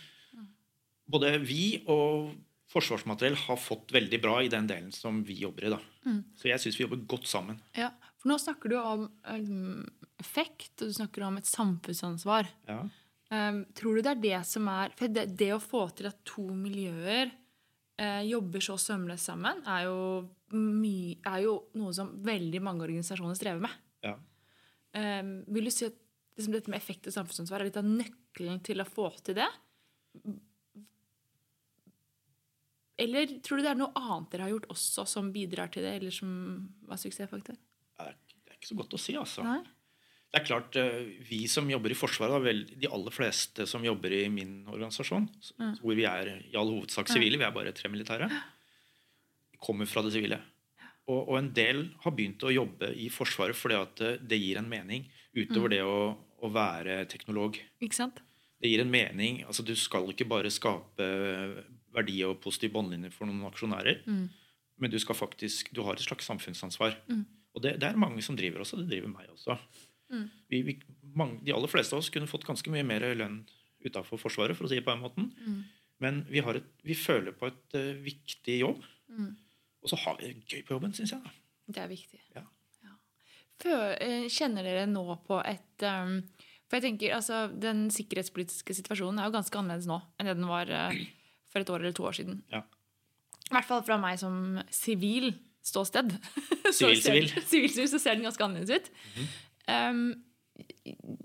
[1.08, 2.32] både vi og
[2.72, 5.72] Forsvarsmateriell har fått veldig bra i den delen som vi jobber i.
[5.74, 5.80] da.
[6.06, 6.22] Mm.
[6.38, 7.60] Så jeg syns vi jobber godt sammen.
[7.76, 9.84] Ja, for nå snakker du om um,
[10.22, 12.48] effekt, og du snakker om et samfunnsansvar.
[12.70, 12.80] Ja.
[13.32, 16.18] Um, tror du det er det som er For det, det å få til at
[16.28, 17.30] to miljøer
[17.96, 19.96] eh, jobber så sømløst sammen, er jo,
[20.52, 20.96] my,
[21.30, 23.76] er jo noe som veldig mange organisasjoner strever med.
[24.04, 24.16] Ja.
[24.92, 25.96] Um, vil du si at
[26.36, 29.48] liksom dette med effekt og samfunnsansvar er litt av nøkkelen til å få til det?
[33.00, 35.94] Eller tror du det er noe annet dere har gjort også som bidrar til det,
[36.00, 36.32] eller som
[36.88, 37.56] var suksessfaktor?
[37.56, 38.18] Det er,
[38.56, 39.44] ikke så godt å si, altså.
[39.46, 39.62] Nei?
[40.32, 44.12] Det er klart, eh, Vi som jobber i Forsvaret, vel, de aller fleste som jobber
[44.16, 45.28] i min organisasjon,
[45.58, 45.74] Mm.
[45.80, 48.30] hvor vi er i all hovedsak sivile, vi er bare tre militære,
[49.60, 50.40] kommer fra det sivile.
[51.08, 54.60] Og, og en del har begynt å jobbe i Forsvaret fordi at det, det gir
[54.60, 57.58] en mening utover det å, å være teknolog.
[57.82, 58.20] Ikke sant?
[58.62, 59.42] Det gir en mening.
[59.44, 61.08] altså Du skal ikke bare skape
[61.94, 64.28] verdi og positiv båndlinje for noen aksjonærer, Mm.
[64.78, 66.96] men du skal faktisk, du har et slags samfunnsansvar.
[67.08, 67.24] Mm.
[67.54, 68.78] Og det, det er mange som driver også.
[68.80, 69.58] Det driver meg også.
[70.10, 70.24] Mm.
[70.48, 70.78] Vi, vi,
[71.14, 73.42] mange, de aller fleste av oss kunne fått ganske mye mer lønn
[73.84, 75.30] utafor Forsvaret, for å si det på den måten.
[75.46, 75.62] Mm.
[76.00, 78.82] Men vi, har et, vi føler på et uh, viktig jobb.
[79.08, 79.36] Mm.
[79.82, 81.22] Og så har vi det gøy på jobben, syns jeg.
[81.22, 81.30] da.
[81.72, 82.20] Det er viktig.
[82.36, 82.46] Ja.
[83.62, 86.16] Før, eh, kjenner dere nå på et um,
[86.66, 90.48] For jeg tenker, altså, Den sikkerhetspolitiske situasjonen er jo ganske annerledes nå enn det den
[90.50, 90.96] var eh,
[91.52, 92.42] for et år eller to år siden.
[92.52, 92.64] Ja.
[93.52, 96.14] I hvert fall fra meg som sivil ståsted.
[96.78, 97.28] Sivil-sivil.
[97.52, 98.92] sivil, sivil, så ser den ganske annerledes ut.
[99.68, 100.06] um,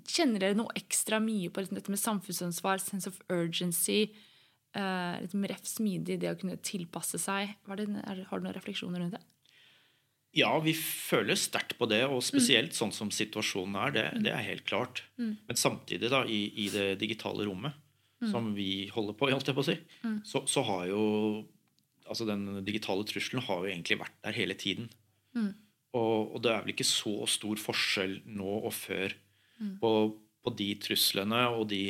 [0.07, 4.11] kjenner dere noe ekstra mye på liksom, dette med samfunnsansvar, sense of urgency?
[4.77, 7.55] Uh, litt mer smidig, det å kunne tilpasse seg.
[7.65, 9.23] Det, er, har du noen refleksjoner rundt det?
[10.37, 13.93] Ja, vi føler sterkt på det, og spesielt sånn som situasjonen er.
[13.95, 15.01] Det, det er helt klart.
[15.17, 17.79] Men samtidig, da, i, i det digitale rommet,
[18.31, 19.77] som vi holder på, holdt jeg på å si,
[20.25, 21.03] så, så har jo
[22.07, 24.85] altså Den digitale trusselen har jo egentlig vært der hele tiden.
[25.97, 29.11] Og, og det er vel ikke så stor forskjell nå og før
[29.81, 29.91] på,
[30.39, 31.81] på de truslene og de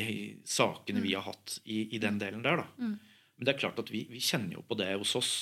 [0.47, 2.63] sakene vi har hatt i, i den delen der.
[2.63, 2.67] da.
[3.37, 5.33] Men det er klart at vi, vi kjenner jo på det hos oss,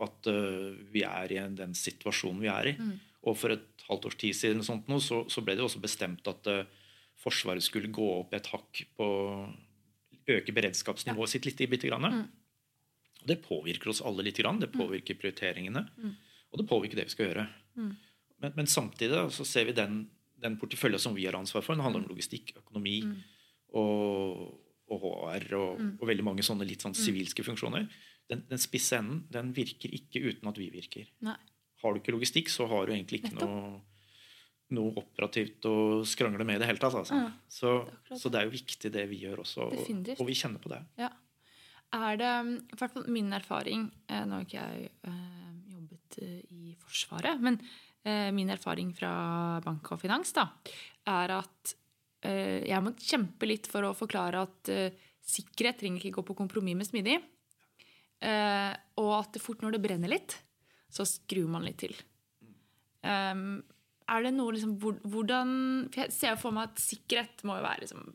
[0.00, 2.76] at uh, vi er i den situasjonen vi er i.
[3.28, 6.32] Og for et halvt års tid siden sånt så, så ble det jo også bestemt
[6.32, 6.64] at uh,
[7.22, 9.06] Forsvaret skulle gå opp et hakk på
[10.30, 12.06] Øke beredskapsnivået sitt litt, litt grann.
[12.06, 12.26] Mm.
[13.26, 14.38] det påvirker oss alle litt.
[14.38, 14.60] Grann.
[14.60, 15.86] Det påvirker prioriteringene.
[16.52, 17.46] Og det påvirker det vi skal gjøre.
[18.42, 20.02] Men, men samtidig så ser vi den,
[20.42, 21.74] den porteføljen som vi har ansvar for.
[21.74, 22.98] Den handler om logistikk, økonomi
[23.78, 24.58] og,
[24.90, 27.86] og HR og, og veldig mange sånne litt sånn sivilske funksjoner.
[28.30, 31.08] Den, den spisse enden den virker ikke uten at vi virker.
[31.24, 31.38] Nei.
[31.82, 33.50] Har du ikke logistikk, så har du egentlig ikke Nettopp.
[33.50, 33.80] noe,
[34.74, 35.76] noe operativt å
[36.08, 36.96] skrangle med i det hele tatt.
[36.98, 37.18] Altså.
[37.18, 37.74] Ja, så,
[38.08, 40.72] det så det er jo viktig det vi gjør også, og, og vi kjenner på
[40.72, 40.80] det.
[41.00, 41.10] Ja.
[41.92, 42.30] Er det
[42.72, 47.42] I hvert fall min erfaring eh, Nå har ikke jeg øh, jobbet eh, i Forsvaret,
[47.44, 49.12] men øh, min erfaring fra
[49.64, 50.46] bank og finans da,
[51.12, 51.74] er at
[52.28, 54.72] øh, jeg må kjempe litt for å forklare at
[55.22, 57.20] sikkerhet trenger ikke gå på kompromiss med smidig.
[58.22, 60.34] Og at fort når det brenner litt,
[60.92, 61.94] så skrur man litt til.
[63.02, 63.62] Um,
[64.12, 65.52] er det noe liksom, hvordan
[65.92, 68.06] For jeg ser for meg at sikkerhet må jo være liksom,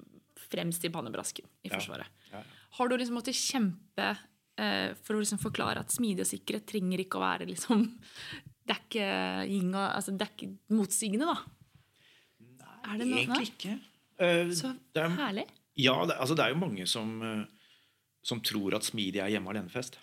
[0.47, 1.75] fremst i pannebrasken i Ja.
[1.75, 2.07] Forsvaret.
[2.31, 2.41] Ja.
[2.77, 4.09] Har du liksom måttet kjempe
[4.59, 7.85] eh, for å liksom forklare at smidig og sikkerhet trenger ikke å være liksom
[8.67, 11.37] Det er ikke, altså, det er ikke motsigende, da.
[12.97, 13.77] Det noe- Egentlig ikke.
[14.19, 15.45] Uh, Så det er, herlig.
[15.79, 17.45] ja, det, altså, det er jo mange som, eh,
[18.27, 19.95] som tror at smidig er hjemme alene-fest.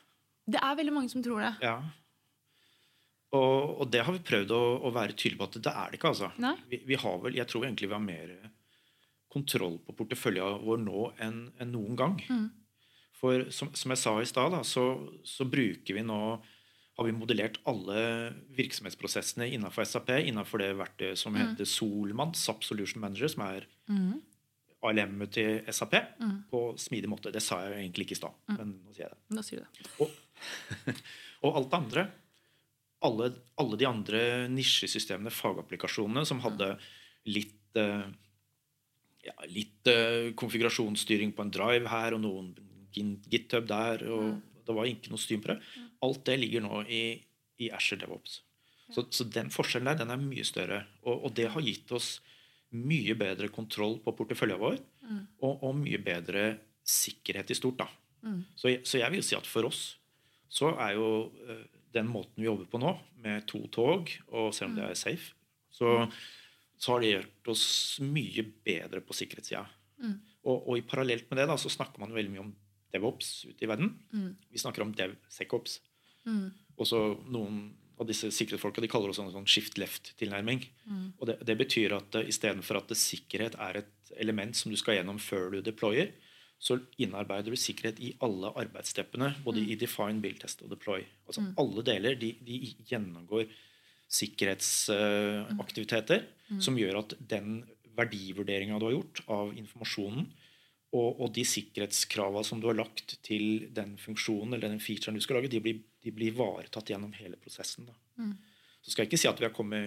[0.48, 1.52] Det er veldig mange som tror det.
[1.64, 1.76] Ja.
[3.34, 5.98] Og, og det har vi prøvd å, å være tydelige på at det er det
[5.98, 6.12] ikke.
[6.14, 6.30] altså.
[6.70, 8.34] Vi, vi har vel, Jeg tror egentlig vi har mer
[9.34, 12.18] kontroll på porteføljen vår nå enn, enn noen gang.
[12.30, 12.44] Mm.
[13.18, 14.84] For som, som jeg sa i stad, så,
[15.26, 16.20] så bruker vi nå
[16.94, 17.96] har vi modellert alle
[18.54, 23.66] virksomhetsprosessene innenfor SAP innenfor det verktøyet som heter Solmann, SAP Solution Manager, som er
[24.84, 25.96] ALM-et til SAP,
[26.52, 27.32] på smidig måte.
[27.34, 29.18] Det sa jeg egentlig ikke i stad, men nå sier jeg det.
[29.34, 29.88] Nå sier du det.
[30.04, 30.14] Og,
[31.48, 32.06] og alt det andre
[33.04, 34.20] alle, alle de andre
[34.52, 36.74] nisjesystemene, fagapplikasjonene, som hadde
[37.28, 38.06] litt uh,
[39.24, 42.52] ja, litt uh, konfigurasjonsstyring på en drive her og noen
[42.94, 45.58] GitHub der, og det var ikke noe styr på det.
[46.04, 47.04] Alt det ligger nå i,
[47.60, 48.38] i Azure DevOps.
[48.92, 50.84] Så, så den forskjellen der, den er mye større.
[51.02, 52.18] Og, og det har gitt oss
[52.74, 54.78] mye bedre kontroll på porteføljen vår,
[55.40, 56.46] og, og mye bedre
[56.84, 57.82] sikkerhet i stort.
[57.82, 57.88] da.
[58.56, 59.82] Så, jeg, så jeg vil si at for oss
[60.54, 61.08] så er jo
[61.50, 61.64] eh,
[61.94, 62.92] den måten vi jobber på nå,
[63.24, 65.32] med to tog, og selv om det er safe,
[65.74, 65.94] så,
[66.78, 67.66] så har det gjort oss
[68.04, 69.64] mye bedre på sikkerhetssida.
[70.44, 72.52] Og, og i parallelt med det da, så snakker man jo veldig mye om
[72.94, 73.94] DevOps ute i verden.
[74.52, 75.80] Vi snakker om DevSecOps.
[76.76, 77.64] Og så noen
[78.00, 80.64] av disse sikkerhetsfolka de kaller det sånn, sånn shift left-tilnærming.
[81.18, 84.98] Og det, det betyr at uh, istedenfor at sikkerhet er et element som du skal
[84.98, 86.10] gjennom før du deployer,
[86.58, 91.02] så innarbeider du sikkerhet i alle arbeidssteppene, både i define, build, test og deploy.
[91.26, 93.44] Altså Alle deler de, de gjennomgår
[94.14, 96.20] sikkerhetsaktiviteter
[96.62, 97.64] som gjør at den
[97.96, 100.24] verdivurderinga du har gjort av informasjonen,
[100.94, 105.22] og, og de sikkerhetskravene som du har lagt til den funksjonen eller den featuren du
[105.24, 107.82] skal lage, de blir, de blir ivaretatt gjennom hele prosessen.
[107.90, 107.94] Da.
[108.84, 109.84] Så skal jeg ikke si at vi har kommet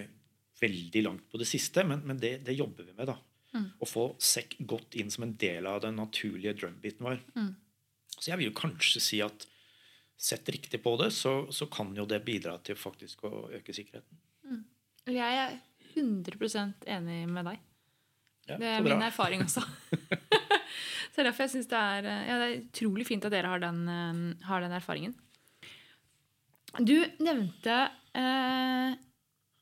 [0.60, 3.06] veldig langt på det siste, men, men det, det jobber vi med.
[3.08, 3.16] da.
[3.56, 7.22] Å få sekk godt inn som en del av den naturlige drumbeaten vår.
[8.18, 9.46] Så jeg vil jo kanskje si at
[10.18, 14.18] sett riktig på det, så, så kan jo det bidra til faktisk å øke sikkerheten.
[15.08, 15.54] Jeg er
[15.94, 17.60] 100% enig med deg.
[18.48, 19.62] Ja, Det er min erfaring også.
[21.12, 23.62] så er derfor jeg synes det, er, ja, det er utrolig fint at dere har
[23.62, 25.14] den, eh, har den erfaringen.
[26.78, 27.76] Du nevnte
[28.18, 28.96] eh,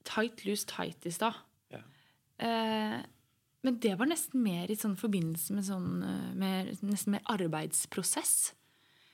[0.07, 1.37] tight, loose, tight i stad.
[1.75, 1.83] Ja.
[2.43, 2.99] Eh,
[3.67, 8.55] men det var nesten mer i sånn forbindelse med sånn eh, mer, nesten mer arbeidsprosess.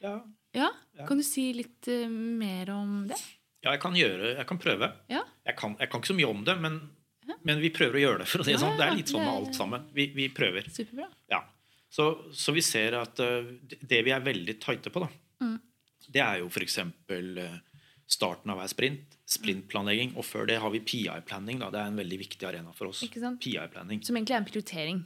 [0.05, 0.19] Ja.
[0.55, 0.69] Ja?
[0.99, 1.07] Ja.
[1.09, 3.17] Kan du si litt uh, mer om det?
[3.63, 4.89] ja, jeg kan gjøre, jeg kan prøve.
[5.09, 5.23] Ja?
[5.47, 6.81] Jeg kan, jeg kan ikke så mye om det, men,
[7.47, 8.29] men vi prøver å gjøre det.
[8.29, 8.77] for å si det Ja, sånn.
[8.81, 9.85] Det er litt sånn med alt sammen.
[9.97, 10.67] Vi, vi prøver.
[10.69, 11.07] Superbra.
[11.31, 11.39] Ja.
[11.93, 15.11] Så, så vi ser at uh, det- det vi er veldig tighte på, da,
[15.43, 15.57] Mm.
[16.15, 16.79] det er jo f.eks.
[16.79, 17.57] Uh,
[18.13, 21.63] starten av hver sprint, sprintplanlegging, og før det har vi PI-planning.
[21.63, 23.01] Det er en veldig viktig arena for oss.
[23.41, 24.03] PI-planning.
[24.05, 25.03] Som egentlig er en prioritering.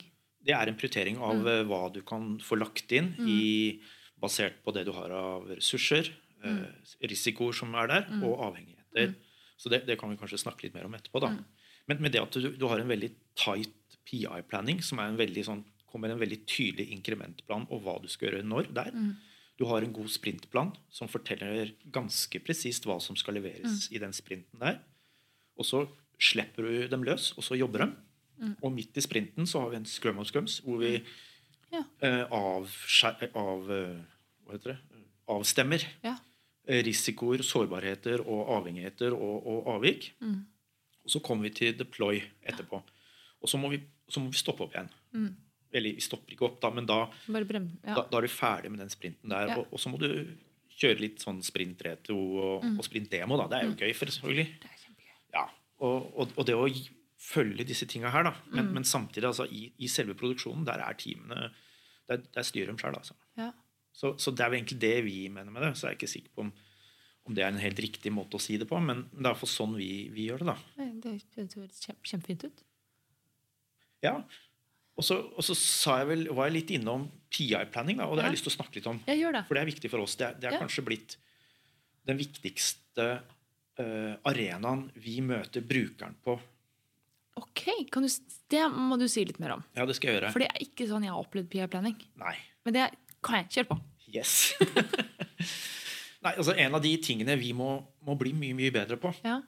[0.47, 1.47] Det er en prioritering av Mm.
[1.47, 3.81] eh, hva du kan få lagt inn i,
[4.21, 6.11] basert på det du har av ressurser,
[6.45, 6.59] Mm.
[6.64, 9.14] eh, risikoer som er der, og avhengigheter.
[9.59, 11.21] Så det, det kan vi kanskje snakke litt mer om etterpå.
[11.21, 11.31] da.
[11.88, 13.73] Men med det at du, du har en veldig tight
[14.05, 18.29] PI-planning, som er en veldig sånn, kommer en veldig tydelig inkrementplan og hva du skal
[18.31, 18.92] gjøre når der.
[19.57, 24.12] Du har en god sprintplan som forteller ganske presist hva som skal leveres i den
[24.12, 24.81] sprinten der.
[25.57, 25.87] Og så
[26.21, 28.53] slipper du dem løs, og så jobber de.
[28.62, 31.03] Og midt i sprinten så har vi en scrum of scrums hvor vi
[31.73, 31.83] Ja.
[32.01, 32.69] eh, av,
[33.35, 34.77] av, eh, det?
[35.29, 36.16] avstemmer Ja.
[36.69, 40.12] eh, risikoer, sårbarheter og avhengigheter og, og avvik.
[40.23, 42.83] Og så kommer vi til deploy etterpå.
[43.42, 45.37] Og så må vi, så må vi stoppe opp igjen.
[45.75, 47.71] Eller vi stopper ikke opp, da, men da, brem...
[47.83, 47.97] Ja.
[47.99, 49.51] da, da er du ferdig med den sprinten der.
[49.51, 49.57] Ja.
[49.61, 50.09] Og, og så må du
[50.77, 53.39] kjøre litt sånn sprint-retro og, og sprint-demo.
[53.41, 53.49] da.
[53.51, 54.47] Det er jo gøy, for selvfølgelig.
[54.63, 55.19] Det er kjempegøy.
[55.37, 55.45] Ja,
[55.87, 56.67] og, og, det å
[57.27, 58.35] følge disse tinga her, da.
[58.53, 61.51] Men, men samtidig, altså, i, i selve produksjonen, der er teamene
[62.07, 63.17] Der, der styrer de sjøl, altså.
[63.35, 63.51] Ja.
[63.97, 65.73] Så, så det er jo egentlig det vi mener med det.
[65.75, 66.53] Så er jeg ikke sikker på om,
[67.27, 69.51] om det er en helt riktig måte å si det på, men det er iallfall
[69.51, 70.85] sånn vi, vi gjør det, da.
[71.03, 72.63] Det det høres kjempefint ut.
[74.05, 74.21] Ja.
[74.97, 78.31] Og så, og så sa jeg vel, var jeg litt innom PI-planning, og det har
[78.31, 79.01] jeg lyst til å snakke litt om.
[79.05, 79.43] Jeg gjør det.
[79.49, 80.15] For det er viktig for oss.
[80.17, 81.17] Det er, det er kanskje blitt
[82.09, 86.39] den viktigste uh, arenaen vi møter brukeren på.
[87.37, 88.09] Ok, kan du,
[88.49, 89.65] Det må du si litt mer om.
[89.77, 90.31] Ja, det skal jeg gjøre.
[90.33, 91.99] For det er ikke sånn jeg har opplevd PI-planning.
[92.23, 92.37] Nei.
[92.65, 92.87] Men det
[93.27, 93.51] kan jeg.
[93.59, 93.79] Kjør på.
[94.17, 94.33] Yes.
[96.25, 97.69] Nei, altså En av de tingene vi må,
[98.07, 99.43] må bli mye mye bedre på, Ja.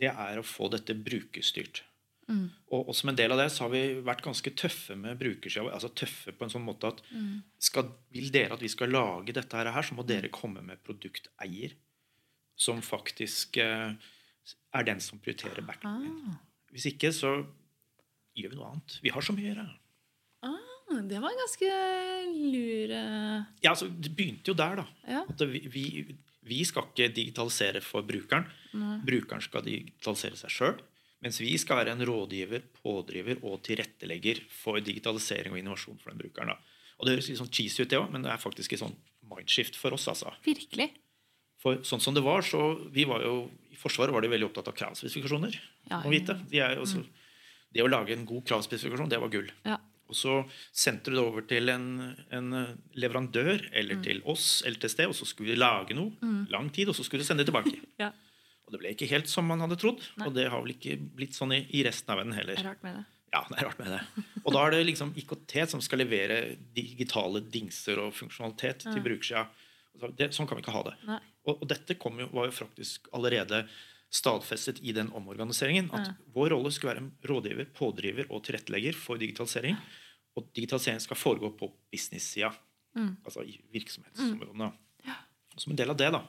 [0.00, 1.82] det er å få dette brukerstyrt.
[2.26, 2.46] Mm.
[2.74, 5.68] Og, og som en del av det så har vi vært ganske tøffe med brukersida.
[5.70, 7.42] Altså tøffe på en sånn måte at Mm.
[7.62, 11.76] skal, vil dere at vi skal lage dette her, så må dere komme med produkteier
[12.56, 13.92] som faktisk eh,
[14.74, 16.12] er den som prioriterer backlogen.
[16.32, 16.38] Ah.
[16.72, 17.30] Hvis ikke, så
[18.36, 18.98] gjør vi noe annet.
[19.04, 19.68] Vi har så mye å gjøre.
[20.46, 21.70] Ah, det var en ganske
[22.52, 24.86] lur eh, Ja, altså, Det begynte jo der, da.
[25.06, 25.22] Ja.
[25.30, 25.84] At vi, vi,
[26.46, 28.46] vi skal ikke digitalisere for brukeren.
[29.06, 30.76] Brukeren skal digitalisere seg sjøl.
[31.22, 36.18] Mens vi skal være en rådgiver, pådriver og tilrettelegger for digitalisering og innovasjon for den
[36.20, 36.48] brukeren.
[36.52, 36.56] da.
[36.98, 38.94] Og Det høres litt sånn cheesy ut, det òg, men det er faktisk et sånn
[39.28, 40.06] mindshift for oss.
[40.08, 40.32] altså.
[40.44, 40.90] Virkelig.
[41.58, 44.68] For sånn som det var, så vi var jo, I Forsvaret var de veldig opptatt
[44.68, 45.56] av kravspesifikasjoner.
[45.90, 46.36] Ja, må vite.
[46.48, 47.06] De er jo Mm.
[47.74, 49.50] det å lage en god kravspesifikasjon, det var gull.
[49.64, 49.76] Ja.
[50.08, 53.70] Og så sendte du det over til en, en leverandør Mm.
[53.72, 56.12] eller til oss eller til sted, og så skulle de lage noe.
[56.50, 57.80] Lang tid, og så skulle du sende det tilbake.
[57.98, 58.12] ja.
[58.66, 60.02] Og det ble ikke helt som man hadde trodd.
[60.24, 62.58] Og det har vel ikke blitt sånn i, i resten av verden heller.
[62.58, 63.04] Det er rart med det.
[63.34, 64.24] Ja, det er rart med det.
[64.42, 66.38] Og da er det liksom IKT som skal levere
[66.74, 69.44] digitale dingser og funksjonalitet til brukersida.
[70.34, 70.96] Sånn kan vi ikke ha det.
[71.46, 73.64] Og, og dette kom jo, var jo faktisk allerede
[74.14, 75.92] stadfestet i den omorganiseringen.
[75.94, 79.78] At vår rolle skulle være en rådgiver, pådriver og tilrettelegger for digitalisering.
[80.36, 82.50] Og digitalisering skal foregå på business-sida.
[82.96, 84.72] Altså i virksomhetsområdene.
[85.56, 86.22] Og som en del av det, da,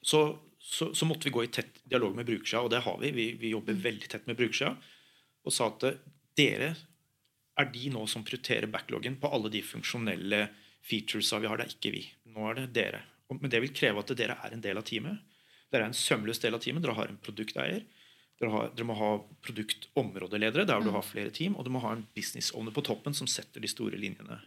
[0.00, 0.20] så,
[0.64, 3.10] så, så måtte vi gå i tett dialog med brukersida, og det har vi.
[3.12, 4.72] Vi, vi jobber veldig tett med brukersida.
[5.44, 5.98] Og sa at eh,
[6.38, 6.70] dere
[7.60, 10.46] er de nå som prioriterer backloggen på alle de funksjonelle
[10.84, 11.60] featuresa vi har.
[11.60, 12.00] Det er ikke vi.
[12.32, 13.02] Nå er det dere.
[13.34, 15.20] Men det vil kreve at dere er en del av teamet.
[15.68, 16.84] Dere er en sømløs del av teamet.
[16.84, 17.84] Dere har en produkteier.
[18.40, 19.10] Dere, har, dere må ha
[19.44, 23.14] produktområdeledere der du har flere team, og du må ha en business owner på toppen
[23.14, 24.40] som setter de store linjene.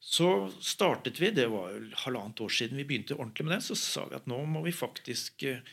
[0.00, 4.06] Så startet vi, det var halvannet år siden vi begynte ordentlig med det, så sa
[4.08, 5.64] vi at nå må vi faktisk eh,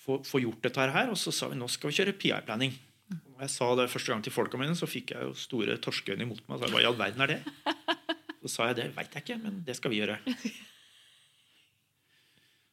[0.00, 2.76] få, få gjort dette her, og så sa vi nå skal vi kjøre PI-planning.
[3.10, 6.24] Når jeg sa det første gang til folka mine, så fikk jeg jo store torskeøyne
[6.26, 6.58] imot meg.
[6.58, 7.42] Så jeg, Hva i all verden er det?
[8.46, 10.20] Så sa jeg det veit jeg ikke, men det skal vi gjøre.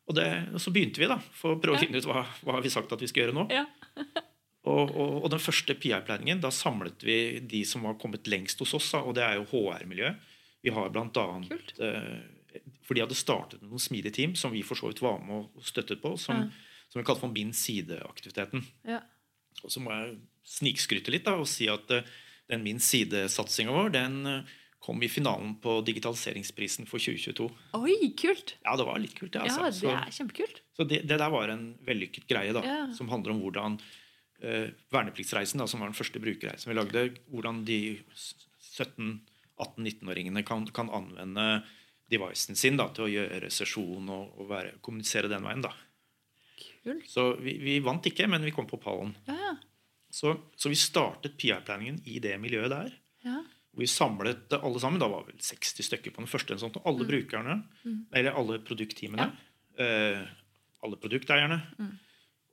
[0.03, 2.57] Og, det, og så begynte vi, da, for å prøve å finne ut hva, hva
[2.57, 3.47] har vi sagt at vi skal gjøre nå.
[3.53, 3.65] Ja.
[4.63, 8.71] Og, og, og den første PI-planningen, da samlet vi de som var kommet lengst hos
[8.77, 10.21] oss, da, og det er jo HR-miljøet.
[10.63, 14.79] Vi har annet eh, For de hadde startet med noen smidige team som vi for
[14.79, 16.45] så vidt var med og støttet på, som,
[16.89, 18.63] som vi kalte for Min side-aktiviteten.
[18.87, 19.01] Ja.
[19.63, 22.07] Og så må jeg snikskryte litt da, og si at eh,
[22.51, 27.45] den Min side-satsinga vår den eh, kom i finalen på digitaliseringsprisen for 2022.
[27.79, 28.57] Oi, kult!
[28.65, 29.45] Ja, det var litt kult, det.
[29.47, 29.87] Ja, altså.
[29.87, 30.59] det er kjempekult.
[30.75, 32.79] Så det, det der var en vellykket greie, da, Ja.
[32.95, 33.77] som handler om hvordan
[34.43, 37.79] eh, vernepliktsreisen, da, som var den første brukerreisen vi lagde, hvordan de
[39.59, 41.63] 17-18-19-åringene kan, kan anvende
[42.09, 45.63] devicen sin da, til å gjøre sesjon og, og være, kommunisere den veien.
[45.65, 45.73] da.
[46.83, 47.05] Kult.
[47.09, 49.15] Så vi, vi vant ikke, men vi kom på pallen.
[49.29, 49.53] Ja, ja.
[50.13, 52.95] Så, så vi startet PR-planningen i det miljøet der.
[53.25, 53.41] ja.
[53.73, 54.99] Vi samlet alle sammen.
[55.01, 56.53] Da var vel 60 stykker på den første.
[56.61, 57.55] Sånt, og alle brukerne,
[58.13, 59.25] eller alle produktteamene.
[59.81, 60.19] Eh,
[60.85, 61.57] alle produkteierne.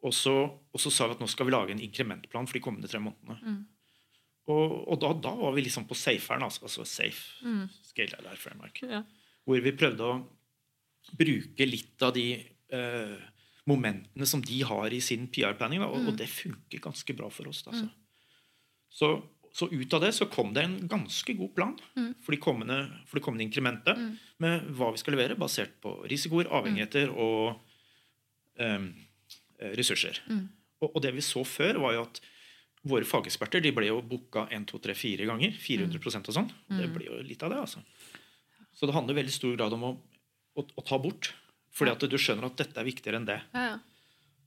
[0.00, 2.62] Og, så, og så sa vi at nå skal vi lage en inkrementplan for de
[2.64, 3.36] kommende tre månedene.
[4.50, 8.82] Og, og da, da var vi liksom på saferen, altså, altså safe scale Life framework.
[8.82, 9.02] ja.
[9.48, 10.18] Hvor vi prøvde å
[11.16, 13.18] bruke litt av de eh,
[13.70, 15.82] momentene som de har i sin PR-planning.
[15.86, 17.62] Og, og det funker ganske bra for oss.
[17.66, 17.88] Altså.
[18.90, 19.10] Så,
[19.54, 21.74] så ut av det så kom det en ganske god plan
[22.20, 22.78] for, de kommende,
[23.08, 23.98] for det kommende inkrementet
[24.42, 27.56] med hva vi skal levere, basert på risikoer, avhengigheter og
[28.60, 28.90] eh,
[29.78, 30.22] ressurser.
[30.80, 32.22] Og, og det vi så før, var jo at
[32.86, 35.56] våre fageksperter de ble jo booka 1, 2, 3, 4 ganger.
[35.60, 36.48] 400% og sånn.
[36.78, 37.82] Det blir jo litt av det, altså.
[38.72, 39.92] Så det handler i veldig stor grad om å,
[40.56, 41.34] å, å ta bort.
[41.76, 43.40] Fordi at du skjønner at dette er viktigere enn det.
[43.54, 43.78] Ja, ja.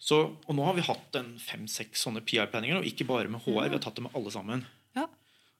[0.03, 3.69] Så, og nå har vi hatt en fem-seks sånne PR-planninger, og ikke bare med HR.
[3.69, 4.65] Vi har tatt det med alle sammen.
[4.97, 5.05] Ja.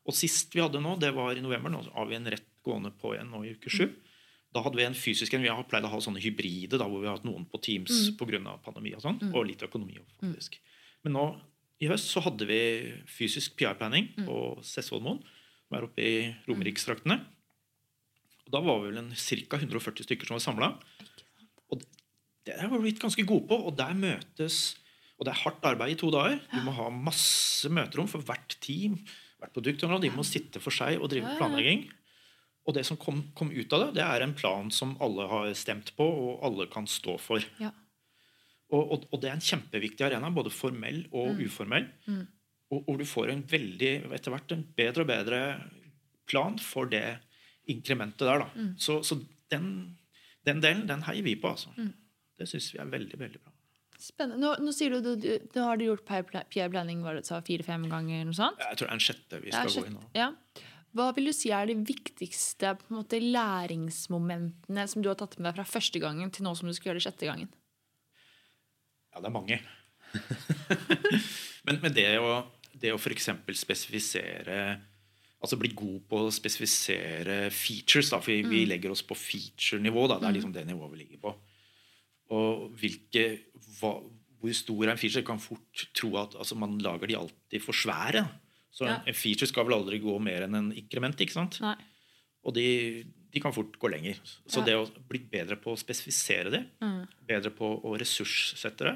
[0.03, 1.71] Og sist vi hadde nå, det var i november.
[1.71, 3.86] Nå har vi en rett gående på igjen nå i uke sju.
[4.53, 5.45] Da hadde vi en fysisk en.
[5.45, 8.11] Vi har pleid å ha sånne hybride da, hvor vi har hatt noen på Teams
[8.19, 9.97] på grunn av pandemi og sånn, og litt økonomi.
[10.19, 10.59] faktisk.
[11.07, 11.24] Men nå
[11.82, 12.59] i høst så hadde vi
[13.09, 15.19] fysisk PR-planning på Sessvollmoen,
[15.67, 17.19] som er oppe i Romerikstraktene.
[18.45, 19.57] Og Da var vi vel en ca.
[19.57, 20.69] 140 stykker som var samla.
[21.71, 21.89] Og det-
[22.45, 23.65] det har vi blitt ganske gode på.
[23.67, 24.76] Og der møtes
[25.19, 26.39] Og det er hardt arbeid i to dager.
[26.51, 28.97] Du må ha masse møterom for hvert team.
[29.39, 30.01] hvert produktområde.
[30.01, 31.89] De må sitte for seg og drive planlegging.
[32.67, 35.53] Og det som kom, kom ut av det, det er en plan som alle har
[35.53, 37.39] stemt på, og alle kan stå for.
[37.59, 37.71] Ja.
[38.74, 41.86] Og, og, og det er en kjempeviktig arena, både formell og uformell.
[42.74, 45.41] Og, hvor du får en veldig, etter hvert en bedre og bedre
[46.30, 47.05] plan for det
[47.69, 48.41] inkrementet der.
[48.41, 48.67] Da.
[48.82, 49.19] Så, så
[49.53, 49.67] den,
[50.47, 51.53] den delen den heier vi på.
[51.53, 51.74] altså.
[52.39, 53.53] Det syns vi er veldig veldig bra.
[54.03, 54.41] Spennende.
[54.41, 58.26] Nå, nå sier du, du, du, har du gjort du sa, fire-fem ganger?
[58.28, 58.59] noe sånt?
[58.59, 60.07] Jeg tror det er en sjette vi skal sjette, gå inn nå.
[60.17, 60.32] Ja.
[60.93, 65.61] Hva vil du si er de viktigste måte, læringsmomentene som du har tatt med deg
[65.61, 67.53] fra første gangen til nå som du skal gjøre det sjette gangen?
[69.14, 69.59] Ja, det er mange.
[71.66, 72.34] men, men det å,
[72.80, 73.30] det å f.eks.
[73.64, 74.57] spesifisere
[75.43, 80.05] Altså bli god på å spesifisere features, da, for vi, vi legger oss på feature-nivå.
[80.07, 81.34] Det er liksom det nivået vi ligger på.
[82.32, 83.24] Og hvilke,
[83.82, 83.89] hva,
[84.39, 85.26] hvor stor er en feature?
[85.28, 88.24] Kan fort tro at altså, man lager de alltid for svære.
[88.72, 89.01] Så Ja.
[89.01, 91.20] en, en feature skal vel aldri gå mer enn en inkrement.
[91.20, 91.59] ikke sant?
[91.66, 91.76] Nei.
[92.47, 92.66] Og de,
[93.34, 94.19] de kan fort gå lenger.
[94.47, 94.65] Så Ja.
[94.65, 96.63] det å bli bedre på å spesifisere det,
[97.27, 98.93] bedre på å ressurssette det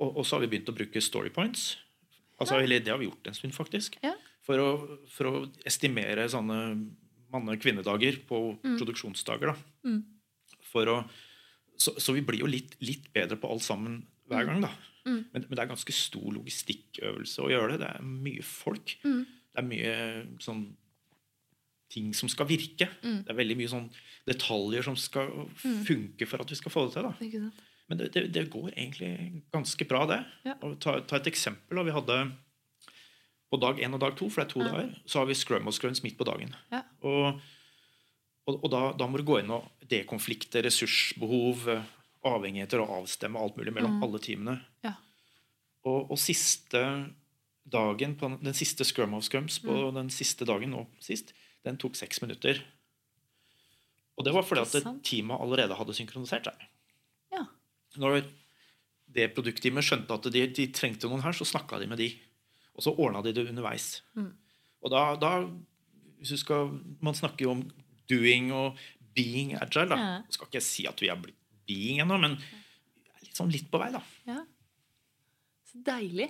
[0.00, 1.76] og, og så har vi begynt å bruke story points.
[2.40, 3.98] Altså, eller Det har vi gjort en stund, faktisk.
[4.02, 4.14] Ja.
[4.42, 6.56] For, å, for å estimere sånne
[7.30, 8.38] manne-kvinnedager på
[8.78, 9.52] produksjonsdager.
[9.52, 9.98] da.
[10.72, 10.96] For å,
[11.76, 14.00] så, så vi blir jo litt, litt bedre på alt sammen
[14.30, 14.62] hver gang.
[14.64, 14.72] da.
[15.04, 17.84] Men, men det er ganske stor logistikkøvelse å gjøre det.
[17.84, 18.96] Det er mye folk.
[19.04, 19.94] Det er mye
[20.40, 20.64] sånn
[21.90, 22.88] ting som skal virke.
[23.02, 23.88] Det er veldig mye sånn
[24.28, 27.48] detaljer som skal funke for at vi skal få det til.
[27.90, 30.20] Men det, det, det går egentlig ganske bra, det.
[30.46, 30.54] Ja.
[30.78, 31.80] Ta, ta et eksempel.
[31.88, 32.20] Vi hadde
[33.50, 35.66] på dag én og dag to, for det er to dager, så har vi scrum
[35.66, 36.54] og scrums midt på dagen.
[36.70, 36.84] Ja.
[37.02, 37.40] Og,
[38.46, 41.88] og, og da, da må du gå inn og dekonflikte ressursbehov, eh,
[42.30, 44.60] avhengigheter og avstemme alt mulig mellom alle teamene.
[44.86, 44.94] Ja.
[45.82, 46.84] Og, og siste
[47.70, 51.34] dagen, på den, den siste scrum of scrums på den siste dagen nå sist,
[51.66, 52.60] den tok seks minutter.
[54.18, 56.64] Og det var fordi at teamet allerede hadde synkronisert seg.
[57.32, 57.44] Ja.
[58.00, 58.20] Når
[59.10, 62.10] det produktteamet skjønte at de, de trengte noen her, så snakka de med de.
[62.76, 64.02] Og så ordna de det underveis.
[64.80, 65.32] Og da, da
[66.20, 67.62] hvis du skal, Man snakker jo om
[68.10, 68.76] doing og
[69.16, 69.88] being agile.
[69.90, 69.96] da.
[69.98, 70.14] Ja.
[70.32, 71.38] Skal ikke si at vi er blitt
[71.68, 72.36] being ennå, men
[73.24, 74.00] litt sånn litt på vei, da.
[74.28, 74.40] ja.
[75.70, 76.26] Så deilig.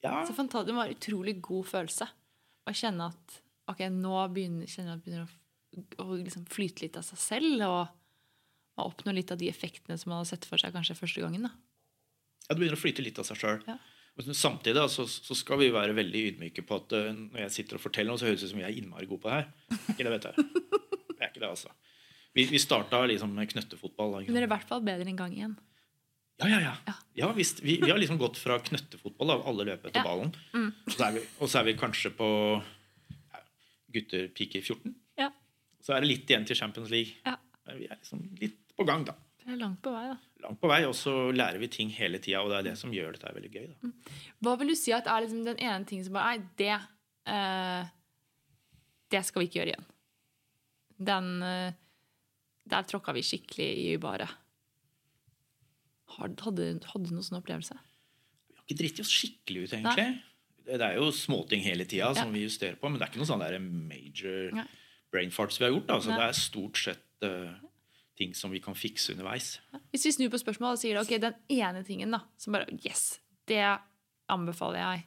[0.00, 0.70] Ja, Så fantastisk.
[0.70, 2.06] Det var en utrolig god følelse
[2.68, 3.34] å kjenne at
[3.68, 7.22] ok, nå begynner, kjenner jeg at det begynner å, å liksom flyte litt av seg
[7.22, 7.94] selv, og,
[8.78, 11.48] man oppnå litt av de effektene som man har sett for seg kanskje første gangen.
[11.48, 11.50] da.
[12.46, 13.62] ja, det begynner å flyte litt av seg sjøl.
[13.66, 13.78] Ja.
[14.34, 17.78] Samtidig da, så, så skal vi være veldig ydmyke på at uh, når jeg sitter
[17.78, 19.76] og forteller noe, så høres det ut som jeg er innmari god på det her.
[19.92, 20.48] Ikke det, vet jeg.
[21.18, 21.70] Det er ikke det, altså.
[22.34, 24.12] Vi, vi starta liksom med knøttefotball.
[24.14, 25.54] da, Men dere er i hvert fall bedre enn gang igjen.
[26.38, 26.74] Ja, ja, ja.
[26.86, 26.94] Ja.
[27.18, 30.30] ja visst, vi, vi har liksom gått fra knøttefotball av alle løp etter ballen.
[30.54, 32.28] Og, så er vi, og så er vi kanskje på
[33.98, 34.94] gutter piker 14.
[35.20, 35.28] Ja.
[35.84, 37.18] Så er det litt igjen til Champions League.
[37.26, 37.36] Ja.
[37.68, 39.14] Men Vi er liksom litt på gang, da.
[39.42, 40.16] Det er langt på vei, da.
[40.44, 42.92] Langt på vei, og så lærer vi ting hele tida, og det er det som
[42.92, 43.68] gjør dette veldig gøy.
[43.70, 43.92] da.
[44.44, 47.88] Hva vil du si at er liksom den ene tingen som bare Nei, det uh,
[49.08, 49.88] Det skal vi ikke gjøre igjen.
[51.08, 51.72] Den uh,
[52.68, 54.36] Der tråkka vi skikkelig i ubaret.
[56.18, 57.76] Hadde, hadde du noen sånn opplevelse?
[58.48, 60.08] Vi har ikke dritt oss skikkelig ut, egentlig.
[60.12, 60.27] Det,
[60.68, 63.30] det er jo småting hele tida som vi justerer på, men det er ikke noe
[63.30, 64.66] sånn der major Nei.
[65.14, 65.86] brain farts vi har gjort.
[65.88, 65.98] da.
[65.98, 67.54] Altså, det er stort sett uh,
[68.18, 69.54] ting som vi kan fikse underveis.
[69.94, 73.16] Hvis vi snur på spørsmålet og sier ok, den ene tingen da, som bare Yes!
[73.48, 73.62] Det
[74.28, 75.06] anbefaler jeg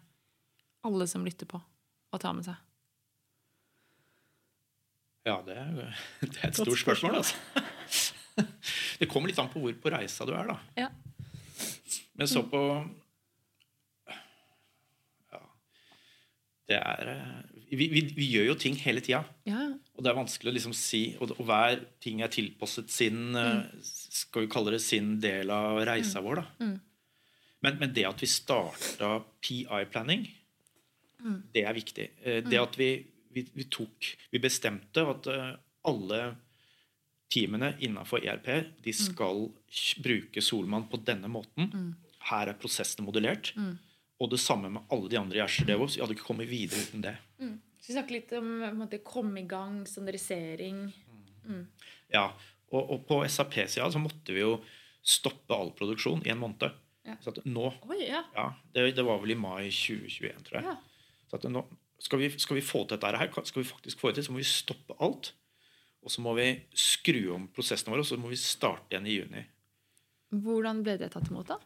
[0.89, 2.57] alle som lytter på, å ta med seg.
[5.29, 5.93] Ja, det er,
[6.25, 7.37] det er et stort spørsmål, altså.
[9.01, 10.57] Det kommer litt an på hvor på reisa du er, da.
[10.77, 10.87] Ja.
[12.17, 12.61] Men så på
[14.07, 14.15] Ja.
[15.31, 19.23] Det er eh, vi, vi, vi gjør jo ting hele tida.
[19.47, 19.63] Ja.
[19.95, 23.61] Og det er vanskelig å liksom si Og, og hver ting er tilpasset sin mm.
[23.83, 26.41] Skal vi kalle det sin del av reisa vår.
[26.41, 26.69] da.
[27.61, 30.23] Men, men det at vi starta PI-planning,
[31.53, 32.07] det er viktig.
[32.25, 32.87] Eh, Det at vi,
[33.31, 35.51] vi, vi tok Vi bestemte at eh,
[35.85, 36.21] alle
[37.31, 38.47] teamene innenfor ERP
[38.83, 41.93] de skal kj- bruke Solmann på denne måten.
[42.27, 43.53] Her er prosessene modellert.
[44.21, 45.95] Og det samme med alle de andre i Azure DevOps.
[45.97, 47.15] Vi hadde ikke kommet videre uten det.
[47.81, 50.83] Så vi snakker litt om måte, komme i gang, standardisering.
[52.13, 52.27] Ja,
[52.69, 54.59] og, og på SAP-sida så måtte vi jo
[55.01, 56.77] stoppe all produksjon i en måned.
[57.07, 57.17] Ja.
[57.23, 58.21] Så at nå, Oi, ja.
[58.35, 60.67] ja, det, det var vel i mai 2021, tror jeg.
[60.69, 60.75] ja.
[61.31, 61.63] Så at nå,
[62.01, 64.35] skal, vi, skal vi få til dette her, skal vi faktisk få det til, så
[64.35, 65.31] må vi stoppe alt.
[66.01, 66.47] Og så må vi
[66.77, 69.43] skru om prosessene våre, og så må vi starte igjen i juni.
[70.45, 71.57] Hvordan ble det tatt imot, da?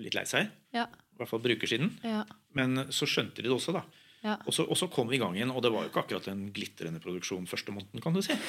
[0.00, 0.86] Litt lei seg, Ja.
[0.88, 1.90] i hvert fall brukersiden.
[2.06, 2.22] Ja.
[2.56, 3.84] Men så skjønte de det også, da.
[4.24, 4.38] ja.
[4.46, 6.28] Og så, og så kom vi i gang igjen, og det var jo ikke akkurat
[6.32, 8.36] en glitrende produksjon første måneden, kan du si.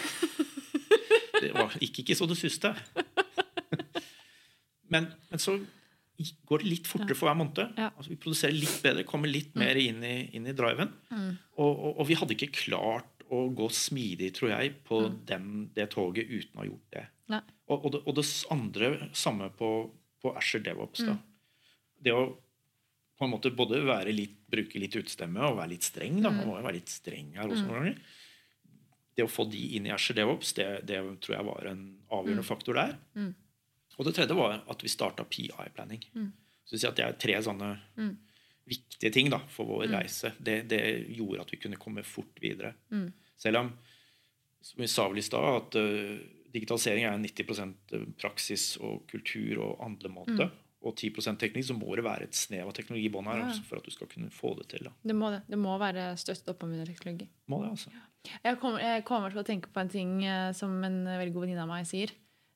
[1.42, 2.70] Det var, gikk ikke så det suste.
[4.92, 5.56] Men, men så
[6.46, 7.62] går det litt fortere for hver måned.
[7.80, 7.88] Ja.
[7.90, 7.96] Mm.
[7.98, 10.92] Altså, vi produserer litt bedre, kommer litt mer inn i, inn i driven.
[11.56, 15.88] Og, og, og vi hadde ikke klart å gå smidig, tror jeg, på den, det
[15.94, 17.06] toget uten å ha gjort det.
[17.32, 17.38] Mm.
[17.72, 19.70] Og, og, det, og det andre samme på,
[20.22, 21.06] på Azure DevOps.
[21.08, 21.22] Mm.
[22.02, 22.24] Det å
[23.22, 26.16] på en måte både være litt, bruke litt utestemme og være litt streng.
[26.24, 26.32] Da.
[26.32, 26.38] Mm.
[26.40, 28.00] Man må jo være litt streng her også noen ganger.
[29.14, 31.84] Det å få de inn i Azure DevOps, det, det tror jeg var en
[32.18, 32.96] avgjørende faktor der.
[33.14, 33.30] Mm.
[34.00, 36.02] Og det tredje var at vi starta PI-planning.
[36.66, 38.18] Så Det er tre sånne Mm.
[38.66, 40.34] viktige ting da, for vår reise.
[40.40, 40.82] Det, det
[41.14, 42.74] gjorde at vi kunne komme fort videre.
[42.90, 43.12] Mm.
[43.38, 43.72] Selv om,
[44.62, 46.18] som vi sa vel i stad, at eh,
[46.54, 50.50] digitalisering er 90% praksis og kultur og handlemåte.
[50.50, 50.58] Mm.
[50.82, 53.52] Og 10 teknikk, så må det være et snev av teknologi i bånn her Ja.
[53.68, 54.84] for at du skal kunne få det til.
[54.88, 54.92] Da.
[55.06, 55.44] Det må det.
[55.48, 57.28] Det må være støttet opp om under teknologi.
[57.48, 57.92] Må det, altså.
[58.44, 61.46] Jeg kommer, jeg kommer til å tenke på en ting eh, som en veldig god
[61.46, 62.10] venninne av meg sier.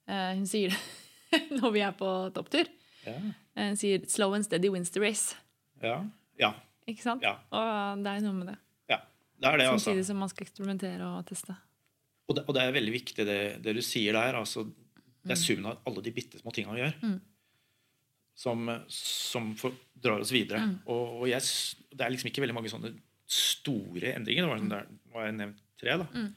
[0.08, 2.66] Eh, hun sier det når vi er på topptur.
[3.06, 3.14] Ja.
[3.56, 5.36] Eh, Hun sier 'slow and steady wins the race'.
[5.84, 6.04] Ja.
[6.40, 6.54] ja.
[6.88, 7.22] Ikke sant?
[7.22, 7.38] Ja.
[7.52, 8.58] Og det er noe med det.
[8.90, 8.98] ja.
[9.40, 9.86] Det er det, altså.
[9.92, 11.56] Samtidig som man skal eksperimentere og teste.
[12.28, 14.34] Og det, og det er veldig viktig det, det du sier der.
[14.34, 14.66] Altså,
[15.26, 17.22] det er summen av alle de bitte små tinga vi gjør, Mm.
[18.36, 20.60] Som, som for, drar oss videre.
[20.68, 20.74] Mm.
[20.92, 21.42] Og, og jeg,
[21.96, 22.92] det er liksom ikke veldig mange sånne
[23.26, 24.46] store endringer.
[24.46, 25.96] Det var, sånn der, nå jeg nevnt tre.
[26.02, 26.08] da.
[26.14, 26.34] Mm.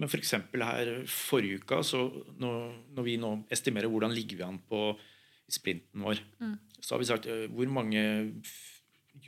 [0.00, 0.32] Men f.eks.
[0.58, 2.00] her forrige uka, så
[2.42, 4.86] når, når vi nå estimerer hvordan ligger vi an på
[5.54, 6.56] sprinten vår, Mm.
[6.80, 8.00] så har vi sagt eh, hvor mange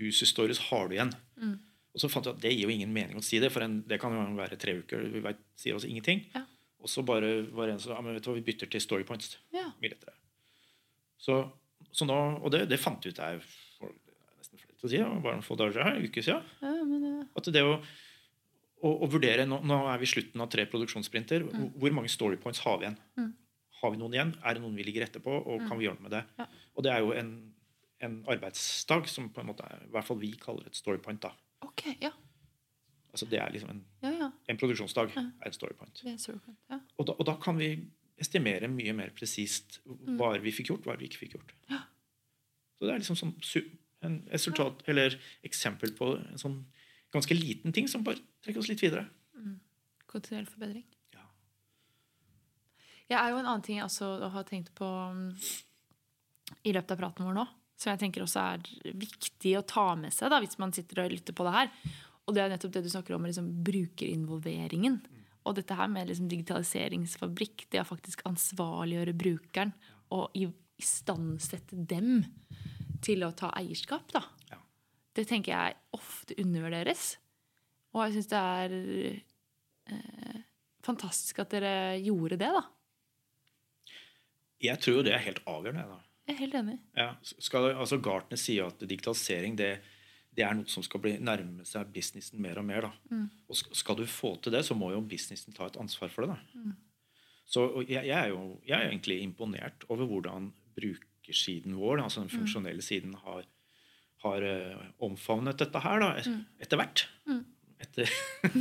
[0.01, 1.13] user stories har du igjen?
[1.39, 1.55] Mm.
[1.95, 3.79] Og så fant jeg at det gir jo ingen mening å si det, for en,
[3.89, 5.07] det kan jo være tre uker.
[5.15, 6.25] Vi vet, sier oss ingenting.
[6.35, 6.43] Ja.
[6.83, 8.83] Og så bare var det en som ja, men vet du hva, vi bytter til
[8.85, 9.37] story points.
[9.55, 9.69] Ja.
[9.81, 10.13] Mye lettere.
[11.23, 11.39] Så,
[11.97, 13.41] så nå, og det, det fant ut jeg
[13.79, 13.93] for
[14.37, 16.51] nesten flere til å si, bare noen få dager siden, en uke siden.
[16.61, 17.25] Ja, men, ja.
[17.41, 17.79] At det å,
[18.85, 21.47] å, å vurdere nå, nå er vi i slutten av tre produksjonssprinter.
[21.49, 22.99] Hvor- Hvor mange story points har vi igjen?
[23.17, 23.33] Mm.
[23.81, 24.35] Har vi noen igjen?
[24.45, 25.35] Er det noen vi ligger etterpå.
[25.47, 26.23] Og kan vi gjøre noe med det?
[26.39, 26.47] Ja.
[26.77, 27.33] Og det er jo en,
[28.05, 31.21] en arbeidsdag som på en måte er, i hvert fall vi kaller et story point.
[31.25, 31.33] da.
[31.65, 32.13] ok, ja.
[33.17, 34.31] Altså Det er liksom en, Ja, ja.
[34.53, 35.23] en produksjonsdag Ja.
[35.41, 35.95] er et story point.
[36.05, 36.59] Det er servant.
[36.69, 36.79] Ja.
[36.99, 37.71] Og da, og da kan vi
[38.21, 41.53] estimere mye mer presist hva vi fikk gjort, hva vi ikke fikk gjort.
[41.73, 41.83] Ja.
[42.77, 43.35] Så det er liksom sånn
[44.07, 46.59] en resultat, eller eksempel på en sånn
[47.15, 49.07] ganske liten ting som bare trekker oss litt videre.
[50.11, 50.85] Kontinuerlig forbedring.
[51.17, 51.25] Ja.
[53.13, 55.31] Jeg er jo en annen ting jeg også har tenkt på mm,
[56.69, 57.47] i løpet av praten vår nå,
[57.77, 61.13] som jeg tenker også er viktig å ta med seg da, hvis man sitter og
[61.13, 61.73] lytter på det her.
[62.27, 64.99] Og det er nettopp det du snakker om, liksom, brukerinvolveringen.
[65.47, 69.73] Og dette her med liksom, digitaliseringsfabrikk, det å faktisk ansvarliggjøre brukeren
[70.15, 70.49] og i-
[70.83, 72.25] istandsette dem
[73.05, 74.25] til å ta eierskap, da.
[74.51, 74.59] Ja.
[75.15, 77.17] Det tenker jeg ofte undervurderes.
[77.95, 78.75] Og jeg syns det er
[79.95, 80.43] eh,
[80.85, 81.73] fantastisk at dere
[82.03, 82.65] gjorde det, da.
[84.67, 85.85] Jeg tror jo det er helt avgjørende.
[85.93, 85.99] Da.
[86.27, 86.77] Jeg er helt enig.
[86.99, 89.77] Ja, skal, altså Gartner sier at digitalisering det,
[90.37, 92.87] det er noe som skal bli nærme seg businessen mer og mer.
[92.89, 93.19] Da.
[93.49, 96.37] Og skal du få til det, så må jo businessen ta et ansvar for det.
[96.37, 96.75] Da.
[97.47, 102.29] Så jeg, jeg, er jo, jeg er egentlig imponert over hvordan brukersiden vår, altså den
[102.35, 103.45] funksjonelle siden, har,
[104.25, 106.29] har eh, omfavnet dette her da, et-
[106.67, 107.07] etter hvert.
[107.81, 108.09] Etter,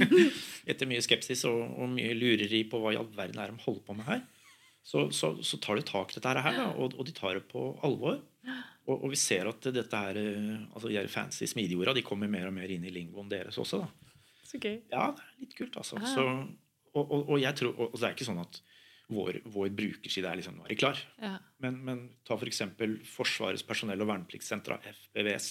[0.71, 3.83] etter mye skepsis og, og mye lureri på hva i all verden er de holder
[3.87, 4.23] på med her
[4.85, 7.47] så, så, så tar de tak i dette her, da, og, og de tar det
[7.49, 8.19] på alvor.
[8.85, 12.29] Og, og vi ser at dette her, eh, altså de her fancy smidigorda de kommer
[12.29, 13.81] mer og mer inn i lingoen deres også.
[13.81, 14.11] da.
[14.45, 14.77] Så gøy.
[14.91, 15.97] Ja, det er litt kult, altså.
[16.05, 16.25] Så,
[16.93, 18.61] og, og, jeg tror, og det er ikke sånn at
[19.09, 21.01] vår, vår brukerside er liksom være klar.
[21.17, 21.33] Ja.
[21.65, 22.61] Men, men ta f.eks.
[22.77, 25.49] For Forsvarets personell- og vernepliktssenter, FBVS,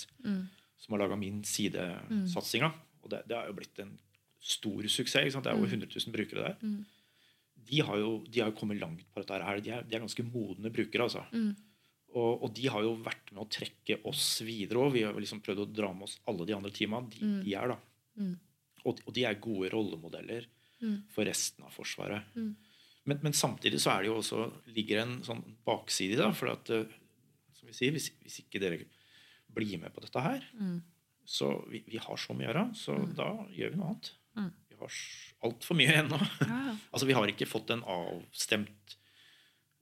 [0.85, 2.71] som har laga min sidesatsinga.
[3.03, 3.97] Og det, det har jo blitt en
[4.45, 5.35] stor suksess.
[5.35, 6.57] Det er over 100 000 brukere der.
[7.69, 9.61] De, har jo, de har kommet langt på dette her.
[9.65, 11.07] De er, de er ganske modne brukere.
[11.09, 11.25] altså.
[12.15, 14.93] Og, og de har jo vært med å trekke oss videre òg.
[14.95, 17.01] Vi har liksom prøvd å dra med oss alle de andre teama.
[17.11, 17.79] De, de er da.
[18.85, 20.47] Og, og de er gode rollemodeller
[21.15, 22.23] for resten av Forsvaret.
[23.05, 24.45] Men, men samtidig så er det jo også,
[24.77, 26.31] ligger en sånn bakside i det.
[26.39, 26.87] For at, eh,
[27.59, 28.79] som vi sier, hvis, hvis ikke dere
[29.55, 30.45] blir med på dette her,
[31.25, 34.13] så vi, vi har så mye å gjøre, så da gjør vi noe annet.
[34.75, 36.19] Vi har altfor mye ennå.
[36.49, 36.61] Ja,
[36.91, 38.99] altså, vi har ikke fått en avstemt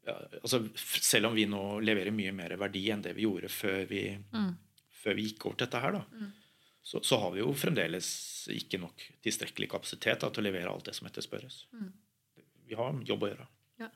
[0.06, 3.84] ja, altså, Selv om vi nå leverer mye mer verdi enn det vi gjorde før
[3.90, 4.04] vi,
[5.02, 6.30] før vi gikk over til dette her, da,
[6.82, 8.08] så, så har vi jo fremdeles
[8.50, 11.60] ikke nok tilstrekkelig kapasitet da, til å levere alt det som etterspørres.
[12.66, 13.46] Vi har en jobb å gjøre.
[13.84, 13.90] Ja.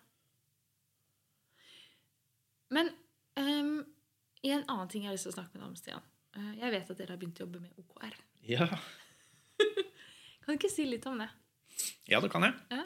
[2.77, 2.93] Men
[3.41, 3.81] um,
[4.47, 6.07] en annen ting jeg har lyst til å snakke med deg om, Stian.
[6.37, 8.17] Eh, jeg vet at dere har begynt å jobbe med OKR.
[8.47, 8.69] Ja,
[10.47, 11.27] Kan du ikke si litt om det?
[12.09, 12.55] ja det kan jeg.
[12.73, 12.85] Ja.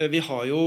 [0.00, 0.60] Eh, Vi har jo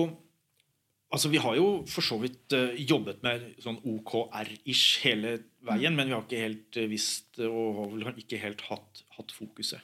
[1.10, 6.10] Altså, Vi har jo for så vidt eh, jobbet med sånn OKR-ish hele veien, men
[6.10, 9.80] vi har ikke helt eh, visst og har vel ikke helt hatt, hatt fokuset.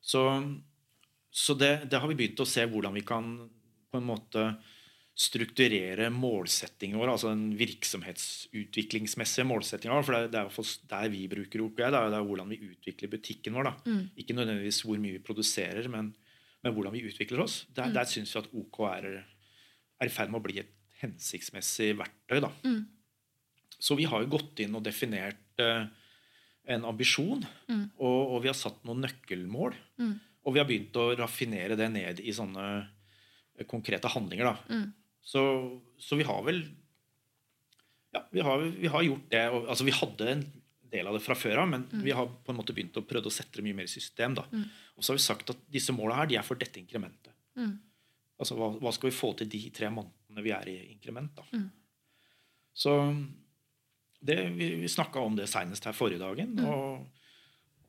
[0.00, 0.22] Så,
[1.30, 3.28] så det, det har vi begynt å se hvordan vi kan
[3.92, 4.46] på en måte
[5.14, 10.06] strukturere målsettingen vår, altså den virksomhetsutviklingsmessige målsettinga vår.
[10.06, 11.84] For det er, det er der vi bruker OKR.
[11.84, 13.68] Det er, det er hvordan vi utvikler butikken vår.
[13.68, 13.74] Da.
[14.18, 16.10] Ikke nødvendigvis hvor mye vi produserer, men,
[16.64, 17.60] men hvordan vi utvikler oss.
[17.76, 22.40] Der, der syns vi at OKR er i ferd med å bli et hensiktsmessig verktøy.
[22.42, 22.50] Da.
[23.78, 25.86] Så vi har jo gått inn og definert uh,
[26.74, 27.42] en ambisjon,
[28.00, 29.78] og, og vi har satt noen nøkkelmål.
[30.44, 34.50] Og vi har begynt å raffinere det ned i sånne eh, konkrete handlinger.
[34.50, 34.78] Da.
[35.24, 35.42] Så,
[35.98, 36.64] så vi har vel
[38.14, 39.44] Ja, vi har, vi har gjort det.
[39.50, 40.44] Og, altså, vi hadde en
[40.92, 43.26] del av det fra før av, men vi har på en måte begynt å prøve
[43.26, 44.36] å sette det mye mer i system.
[44.38, 44.44] Da.
[44.94, 47.32] Og så har vi sagt at disse måla her, de er for dette inkrementet.
[48.38, 51.34] Altså, hva, hva skal vi få til de tre månedene vi er i inkrement?
[51.40, 51.64] Da?
[52.74, 52.94] Så
[54.24, 56.54] det, vi, vi snakka om det seinest her forrige dagen.
[56.62, 57.24] Og,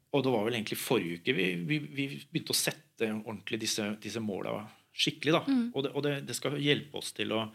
[0.10, 3.88] og det var vel egentlig forrige uke vi, vi, vi begynte å sette ordentlig disse,
[4.02, 4.58] disse måla
[4.96, 5.34] skikkelig.
[5.36, 5.42] Da.
[5.76, 7.46] Og, det, og det, det skal hjelpe oss til å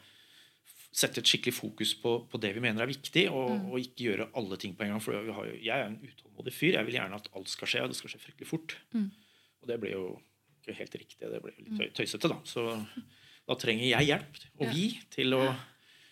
[0.90, 4.26] sette et skikkelig fokus på, på det vi mener er viktig, og, og ikke gjøre
[4.40, 5.02] alle ting på en gang.
[5.04, 6.74] For vi har jeg er en utålmodig fyr.
[6.80, 8.74] Jeg vil gjerne at alt skal skje, og det skal skje fryktelig fort.
[8.96, 10.04] Og det ble jo
[10.60, 11.20] ikke helt riktig.
[11.30, 12.40] Det ble litt tøy- tøysete, da.
[12.48, 12.64] Så
[13.50, 14.72] da trenger jeg hjelp, og Ja.
[14.74, 14.84] vi,
[15.14, 15.44] til å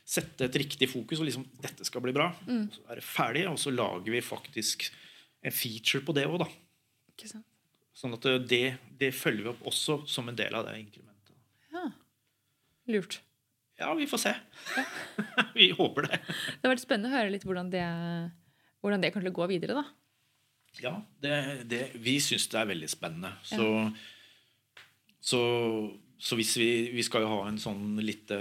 [0.09, 1.19] sette et riktig fokus.
[1.21, 2.31] Og liksom dette skal bli bra.
[2.49, 4.89] Og så er det ferdig, og så lager vi faktisk
[5.43, 6.49] en feature på det òg, da.
[7.13, 7.45] Ikke sant?
[7.99, 8.63] Sånn at det,
[8.99, 11.18] det følger vi opp også som en del av det inkrementet.
[12.89, 12.95] Ja.
[12.95, 13.21] Lurt.
[13.79, 14.35] Ja, vi får se.
[15.55, 16.19] vi håper det.
[16.19, 17.85] Det har vært spennende å høre litt hvordan det,
[18.83, 19.85] hvordan det kommer til å gå videre, da.
[20.83, 21.37] Ja, det,
[21.71, 23.31] det, vi syns det er veldig spennende.
[23.47, 23.69] Så,
[25.21, 25.41] så,
[26.19, 28.39] så hvis vi, vi skal jo ha en sånn lite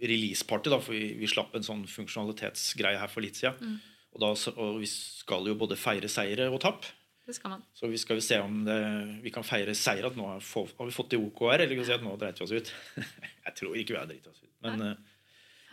[0.00, 3.78] release-party, da, for vi, vi slapp en sånn funksjonalitetsgreie her for litt siden.
[4.14, 6.88] Og, da, og vi skal jo både feire seire og tap.
[7.30, 7.62] Det skal man.
[7.78, 8.76] Så vi skal se om det,
[9.22, 11.84] vi kan feire seier at nå har, få, har vi fått til OKR, eller kan
[11.84, 12.70] vi si at nå dreit vi oss ut.
[13.46, 14.50] Jeg tror ikke vi har dreit oss ut.
[14.66, 15.20] Men, eh,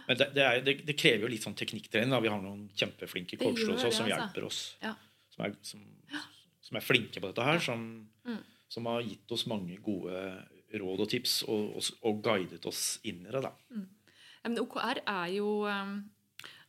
[0.08, 2.14] men det, det, er, det, krever jo litt sånn teknikktrening.
[2.24, 4.12] Vi har noen kjempeflinke coacher hos oss som altså.
[4.14, 4.60] hjelper oss.
[4.86, 4.94] Ja.
[5.34, 5.82] Som er, som,
[6.70, 7.60] som er flinke på dette her.
[7.64, 7.88] Som,
[8.28, 8.40] Mm.
[8.70, 10.22] som har gitt oss mange gode
[10.78, 13.40] råd og tips, og, og, og guidet oss inn i det.
[13.46, 13.54] da.
[13.72, 15.94] Ja, men OKR er jo um,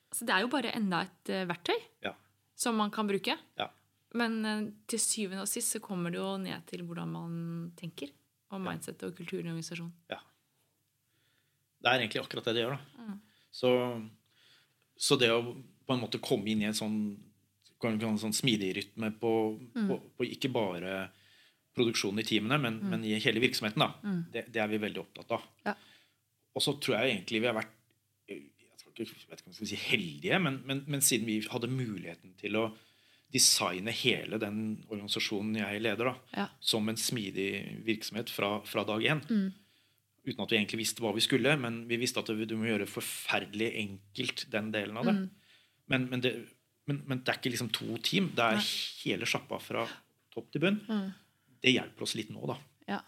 [0.09, 1.75] altså Det er jo bare enda et eh, verktøy
[2.07, 2.13] Ja.
[2.59, 3.35] som man kan bruke.
[3.59, 3.67] Ja.
[4.15, 8.09] Men eh, til syvende og sist så kommer det jo ned til hvordan man tenker.
[8.51, 9.93] Og mindset og kultur i organisasjonen.
[10.09, 10.17] ja.
[11.79, 12.73] Det er egentlig akkurat det det gjør.
[12.75, 13.05] da.
[13.05, 13.19] Mm.
[13.55, 13.69] Så,
[14.99, 15.43] så det å
[15.87, 16.97] på en måte komme inn i en sånn,
[17.87, 19.31] en sånn smidig rytme på,
[19.77, 19.87] Mm.
[19.89, 21.11] på, på ikke bare
[21.79, 24.25] produksjonen i teamene, men, men i hele virksomheten, da, Mm.
[24.33, 25.45] det, det er vi veldig opptatt av.
[25.65, 25.75] Ja.
[26.57, 27.75] Og så tror jeg egentlig vi har vært
[28.29, 28.43] jeg
[28.81, 31.39] skal ikke, jeg vet ikke om jeg skal si heldige, men, men, men siden vi
[31.47, 32.65] hadde muligheten til å
[33.33, 36.47] designe hele den organisasjonen jeg leder, da, Ja.
[36.61, 39.21] som en smidig virksomhet fra, fra dag én.
[39.29, 39.53] Mm.
[40.29, 42.87] Uten at vi egentlig visste hva vi skulle, men vi visste at du må gjøre
[42.89, 45.15] forferdelig enkelt den delen av det.
[45.19, 45.31] Mm.
[45.89, 46.33] Men, men, det
[46.87, 48.31] men, men det er ikke liksom to team.
[48.37, 48.65] Det er Nei.
[49.05, 49.87] hele sjappa fra
[50.33, 50.81] topp til bunn.
[50.89, 51.13] Mm.
[51.63, 52.57] Det hjelper oss litt nå, da.
[52.89, 53.01] Ja.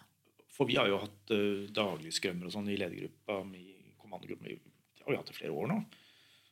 [0.53, 4.49] For vi har jo hatt uh, daglige skrømmer og sånn i ledergruppa, i kommandogruppa.
[4.53, 4.59] i-
[5.05, 5.79] har vi hatt det flere år nå.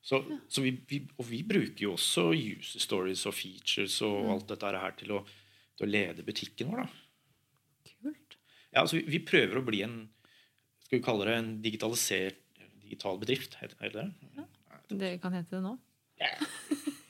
[0.09, 4.31] Så, så vi, vi, og vi bruker jo også user stories og features og Mm.
[4.33, 5.19] alt dette her til å,
[5.77, 6.87] til å lede butikken vår.
[6.87, 7.91] da.
[8.01, 8.39] Kult.
[8.73, 9.99] Ja, altså vi, vi prøver å bli en
[10.89, 12.39] Skal vi kalle det en digitalisert
[12.81, 13.59] digital bedrift?
[13.61, 14.07] Heter det?
[14.39, 14.47] ja.
[14.89, 15.75] Det kan hete det nå.
[16.17, 16.31] Ja.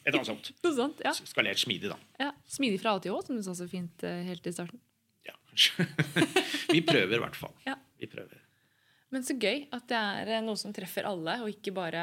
[0.03, 0.49] Et annet sånt.
[0.67, 1.13] Noe sånt, ja.
[1.15, 2.01] Skalert smidig, da.
[2.19, 2.33] ja.
[2.51, 4.81] Smidig fra A til Å, som du sa så fint eh, helt i starten.
[5.29, 5.87] Ja, kanskje.
[6.75, 7.55] vi prøver i hvert fall.
[7.69, 7.78] Ja.
[9.11, 12.03] Men så gøy at det er eh, noe som treffer alle, og ikke bare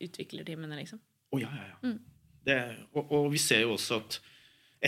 [0.00, 1.00] utviklerteamene, liksom.
[1.32, 1.78] Oh, ja, ja, ja.
[1.84, 1.98] Mm.
[2.48, 2.58] Det,
[2.96, 4.18] og, og vi ser jo også at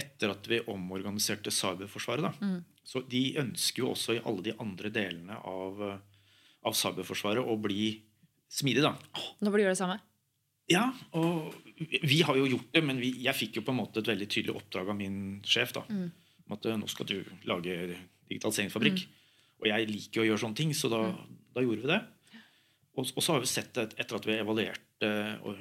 [0.01, 2.61] etter at vi omorganiserte Cyberforsvaret, da, Mm.
[2.87, 5.99] så de ønsker jo også i alle de andre delene av, eh,
[6.65, 7.91] av Cyberforsvaret å bli
[8.51, 8.95] smidig, da.
[9.43, 9.99] Nå burde de gjøre det samme.
[10.71, 10.85] Ja,
[11.19, 11.53] og
[12.07, 14.29] vi har jo gjort det, men vi, jeg fikk jo på en måte et veldig
[14.31, 15.73] tydelig oppdrag av min sjef.
[15.75, 16.11] da, Mm.
[16.47, 17.97] om at eh, nå skal du lage
[18.31, 19.05] digitaliseringsfabrikk.
[19.61, 21.01] Og jeg liker jo å gjøre sånne ting, så da,
[21.57, 22.01] da gjorde vi det.
[22.97, 25.53] Og, og så har vi sett et, etter at vi evaluerte uh,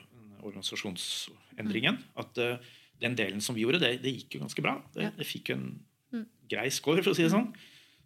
[0.48, 4.78] organisasjonsendringen, at uh, den delen som vi gjorde, det, det gikk jo ganske bra.
[4.96, 5.12] Det, Ja.
[5.20, 5.70] det fikk en
[6.10, 6.24] Mm.
[6.50, 7.52] grei score, for å si det sånn.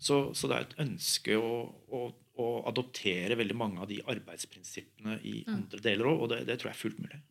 [0.04, 1.52] Så, så det er et ønske å,
[1.96, 2.00] å,
[2.36, 6.74] å adoptere veldig mange av de arbeidsprinsippene i andre deler òg, og det, det tror
[6.74, 7.22] jeg er fullt mulig.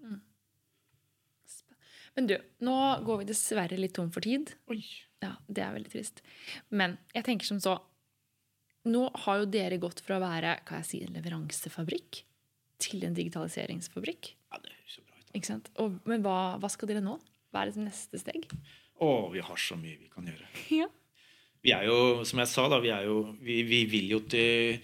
[2.17, 2.35] Men du,
[2.65, 4.55] nå går vi dessverre litt tom for tid.
[4.73, 4.81] Oi.
[5.23, 6.23] Ja, det er veldig trist.
[6.73, 7.77] Men jeg tenker som så
[8.91, 12.23] Nå har jo dere gått fra å være hva jeg sier, en leveransefabrikk
[12.83, 14.33] til en digitaliseringsfabrikk.
[14.51, 15.27] Ja, det høres jo bra ut.
[15.29, 15.35] da.
[15.39, 15.71] Ikke sant?
[15.83, 17.19] Og, men hva, hva skal dere nå?
[17.53, 18.49] Hva er det neste steg?
[19.03, 20.51] Å, vi har så mye vi kan gjøre.
[20.83, 20.91] Ja.
[21.63, 24.81] Vi er jo, som jeg sa, da, vi, er jo, vi, vi vil jo til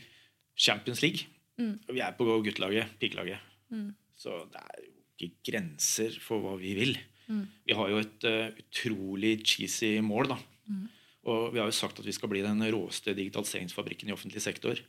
[0.55, 1.27] Champions League.
[1.59, 1.73] Mm.
[1.89, 3.43] Og vi er på guttelaget, pikelaget.
[3.75, 3.89] Mm.
[4.15, 6.95] Så det er jo ikke grenser for hva vi vil.
[7.27, 7.43] Mm.
[7.67, 10.39] Vi har jo et uh, utrolig cheesy mål, da.
[10.71, 10.87] Mm.
[11.29, 14.81] Og vi har jo sagt at vi skal bli den råeste digitaliseringsfabrikken i offentlig sektor.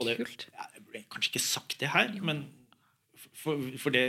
[0.00, 0.46] Og det, Kult.
[0.50, 2.46] Ja, jeg burde kanskje ikke sagt det her, men
[3.36, 4.04] for, for det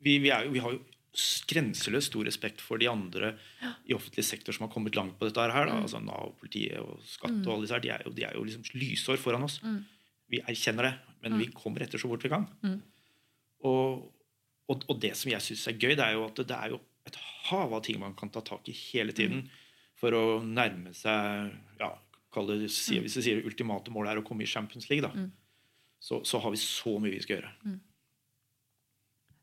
[0.00, 0.82] vi, vi, er vi har jo
[1.50, 3.32] grenseløst stor respekt for de andre
[3.88, 5.66] i offentlig sektor som har kommet langt på dette her.
[5.66, 5.74] Da.
[5.74, 5.86] Mm.
[5.86, 7.84] Altså Nav, politiet og skatt og alle disse her.
[7.84, 9.58] De er jo, de er jo liksom lysår foran oss.
[9.64, 9.80] Mm.
[10.30, 10.94] Vi erkjenner det,
[11.24, 12.46] men vi kommer etter så fort vi kan.
[12.62, 12.78] Mm.
[13.66, 14.06] Og,
[14.70, 16.78] og, og det som jeg syns er gøy, det er jo at det er jo
[17.10, 19.58] et hav av ting man kan ta tak i hele tiden Mm.
[20.00, 21.90] For å nærme seg ja,
[22.46, 25.30] det, Hvis vi sier det ultimate målet er å komme i Champions League, da, Mm.
[26.00, 27.50] så, så har vi så mye vi skal gjøre.
[27.66, 27.80] Mm.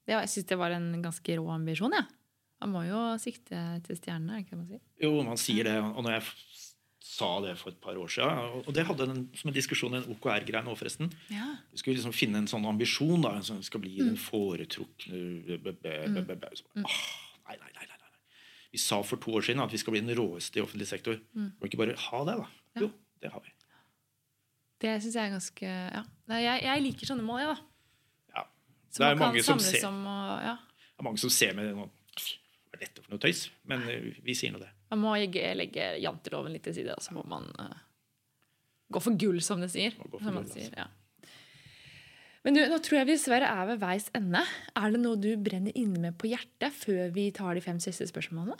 [0.07, 1.91] var- jeg syns det var en ganske rå ambisjon.
[1.93, 2.05] Ja.
[2.61, 4.81] Man må jo sikte til stjernene, er det ikke det man sier?
[5.03, 5.75] Jo, man sier det.
[5.83, 6.23] Og når jeg
[7.07, 9.97] sa det for et par år siden, og- det hadde en, som en diskusjon i
[9.97, 11.57] en OKR-greie nå, forresten Ja.
[11.71, 15.11] Vi skulle liksom finne en sånn ambisjon da, som skal bli den foretrukne
[16.75, 17.96] nei, nei, nei, nei, nei.
[18.71, 21.19] Vi sa for to år siden at vi skal bli den råeste i offentlig sektor.
[21.33, 22.47] Kan vi ikke bare ha det, da?
[22.75, 22.81] Ja.
[22.83, 22.89] Jo,
[23.23, 23.53] det har vi.
[24.83, 26.03] Det syns jeg er ganske Ja.
[26.37, 27.57] Jeg, jeg liker sånne mål, jeg, da.
[28.35, 28.43] Ja.
[28.91, 30.01] Som Det er man mange kan som samles ser- om.
[30.05, 30.55] Og, ja.
[30.83, 33.47] Det er mange som ser med noe Hva er dette for noe tøys?
[33.65, 34.69] Men eh, vi sier nå det.
[34.91, 37.73] Man må legge, janteloven litt til side, og så må man uh,
[38.91, 39.95] gå for gull, som det sier.
[39.95, 40.85] Som man gull, sier ja.
[42.47, 44.39] Men du, nå tror jeg vi dessverre er ved veis ende.
[44.79, 48.07] Er det noe du brenner inne med på hjertet før vi tar de fem siste
[48.07, 48.55] spørsmålene?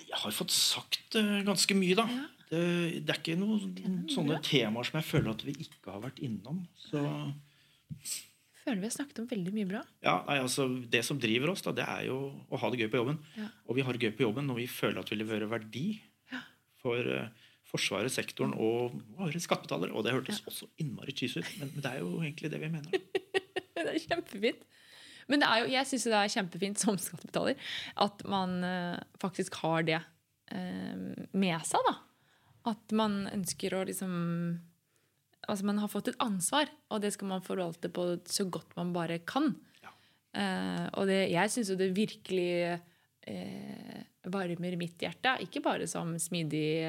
[0.00, 2.06] Jeg har fått sagt eh, ganske mye, da.
[2.10, 2.26] Ja.
[2.50, 2.60] Det,
[3.06, 6.64] det er ikke noen sånne temaer som jeg føler at vi ikke har vært innom.
[6.88, 6.98] Så
[8.64, 9.82] føler vi har snakket om veldig mye bra.
[10.04, 12.18] ja, nei, altså, Det som driver oss, da, det er jo
[12.50, 13.20] å ha det gøy på jobben.
[13.38, 13.46] Ja.
[13.70, 15.86] Og vi har det gøy på jobben når vi føler at vi leverer verdi
[16.34, 16.42] Ja.
[16.82, 17.39] for eh,
[17.70, 19.94] Forsvaret, sektoren og våre skattebetalere.
[19.94, 23.00] Og det hørtes også innmari cheesy ut, men, det er jo egentlig det vi mener.
[23.80, 24.64] Det er kjempefint.
[25.30, 27.70] Men det er jo, jeg syns det er kjempefint som skattebetaler
[28.04, 30.00] at man eh, faktisk har det
[30.52, 31.86] eh, med seg.
[31.86, 31.94] da.
[32.72, 34.16] At man ønsker å liksom
[35.48, 38.90] Altså man har fått et ansvar, og det skal man forvalte på så godt man
[38.92, 39.48] bare kan.
[39.80, 39.90] Ja.
[40.36, 42.76] Eh, og det, jeg syns jo det virkelig
[44.30, 45.32] varmer mitt hjerte.
[45.42, 46.84] Ikke bare som smidig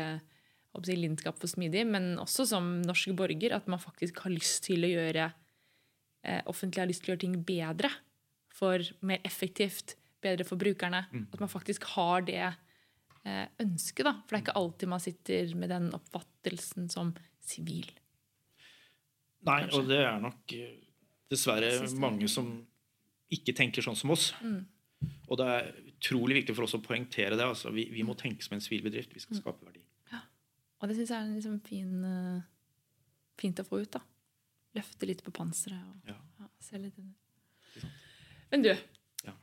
[0.76, 3.53] håper lidenskap for smidig, men også som norsk borger.
[3.57, 5.30] At man faktisk har lyst til å gjøre
[6.24, 7.89] eh, offentlig har lyst til å gjøre ting bedre.
[8.51, 11.05] For mer effektivt, bedre for brukerne.
[11.34, 14.05] At man faktisk har det eh, ønsket.
[14.05, 14.13] da.
[14.26, 17.88] For det er ikke alltid man sitter med den oppfattelsen som sivil.
[19.41, 19.80] Nei, Kanskje.
[19.80, 20.76] og det er nok eh,
[21.32, 22.51] dessverre mange som
[23.34, 24.30] ikke tenker sånn som oss.
[24.43, 24.59] Mm.
[25.32, 27.47] Og det er utrolig viktig for oss å poengtere det.
[27.47, 29.15] Altså, vi, vi må tenke som en sivil bedrift.
[29.15, 29.41] Vi skal Mm.
[29.41, 29.81] skape verdi.
[30.82, 32.42] Og det syns jeg er en liksom fin, eh,
[33.38, 33.92] fint å få ut.
[33.92, 34.02] da.
[34.76, 36.16] Løfte litt på panseret og Ja.
[36.40, 37.90] ja, se litt under.
[38.52, 38.70] Men du,
[39.26, 39.34] Ja.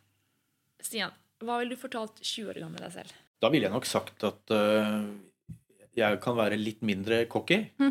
[0.81, 3.13] Stian, hva ville du fortalt 20 år gamle deg selv?
[3.41, 5.07] Da ville jeg nok sagt at uh,
[5.95, 7.71] jeg kan være litt mindre cocky.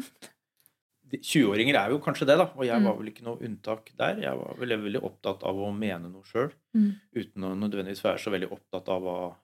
[1.08, 2.52] De- 20-åringer er jo kanskje det, da.
[2.58, 2.84] Og jeg Mm.
[2.84, 4.18] var vel ikke noe unntak der.
[4.20, 7.00] Jeg var veldig, veldig opptatt av å mene noe sjøl, Mm.
[7.16, 9.36] uten å nødvendigvis være så veldig opptatt av hva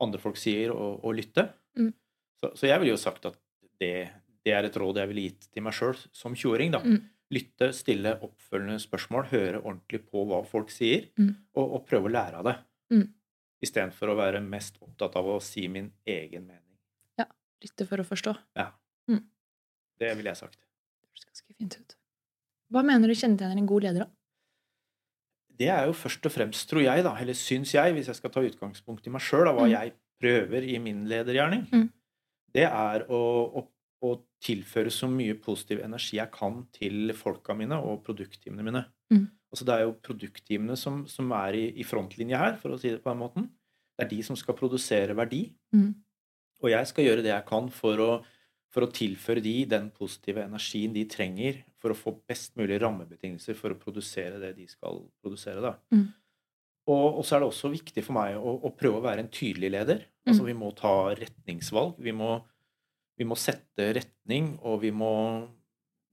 [0.00, 1.52] andre folk sier, og, og lytte.
[1.76, 1.92] Mm.
[2.42, 3.36] Så, så jeg ville jo sagt at
[3.80, 4.10] det,
[4.44, 6.72] det er et råd jeg ville gitt til meg sjøl som 20-åring.
[6.72, 6.80] da.
[6.84, 7.02] Mm.
[7.34, 11.32] Lytte, stille oppfølgende spørsmål, høre ordentlig på hva folk sier, Mm.
[11.56, 12.56] og, og prøve å lære av det.
[12.92, 13.08] Mm.
[13.66, 16.76] Istedenfor å være mest opptatt av å si min egen mening.
[17.18, 17.24] Ja.
[17.64, 18.36] Lytte for å forstå.
[18.56, 18.70] Ja,
[19.98, 20.58] Det ville jeg sagt.
[20.60, 21.94] Det høres ganske fint ut.
[22.70, 24.10] Hva mener du kjennetegner en god leder, da?
[25.56, 28.30] Det er jo først og fremst, tror jeg, da, eller syns jeg, hvis jeg skal
[28.34, 29.70] ta utgangspunkt i meg sjøl, hva Mm.
[29.72, 31.88] jeg prøver i min ledergjerning, Mm.
[32.56, 33.20] Det er å,
[33.60, 33.64] å,
[34.06, 38.84] å tilføre så mye positiv energi jeg kan til folka mine og produktteamene mine.
[39.12, 39.26] Mm.
[39.52, 42.90] Altså Det er jo produktteamene som, som er i, i frontlinje her, for å si
[42.92, 43.50] det på den måten.
[43.96, 45.46] Det er de som skal produsere verdi.
[45.76, 45.92] Mm.
[46.64, 48.10] Og jeg skal gjøre det jeg kan for å,
[48.72, 53.56] for å tilføre de den positive energien de trenger for å få best mulig rammebetingelser
[53.58, 55.62] for å produsere det de skal produsere.
[55.64, 55.76] Da.
[55.94, 56.08] Mm.
[56.86, 59.70] Og, så er det også viktig for meg å, å prøve å være en tydelig
[59.74, 60.04] leder.
[60.26, 60.46] Altså Mm.
[60.46, 61.96] Vi må ta retningsvalg.
[61.98, 62.28] Vi må,
[63.18, 65.10] vi må sette retning, og vi må,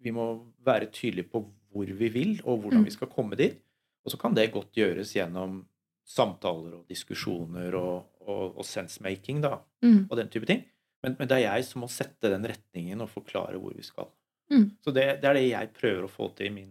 [0.01, 0.26] vi må
[0.65, 1.43] være tydelige på
[1.74, 2.86] hvor vi vil, og hvordan Mm.
[2.86, 3.59] vi skal komme dit.
[4.05, 5.65] Og så kan det godt gjøres gjennom
[6.05, 10.07] samtaler og diskusjoner og, og, og sensemaking, da Mm.
[10.09, 10.63] og den type ting.
[11.03, 14.07] Men, men det er jeg som må sette den retningen og forklare hvor vi skal.
[14.51, 14.71] Mm.
[14.84, 16.69] Så det, det er det jeg prøver å få til i min,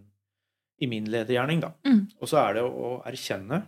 [0.81, 1.59] i min ledergjerning.
[1.61, 1.71] da.
[1.85, 2.07] Mm.
[2.19, 3.61] Og så er det å erkjenne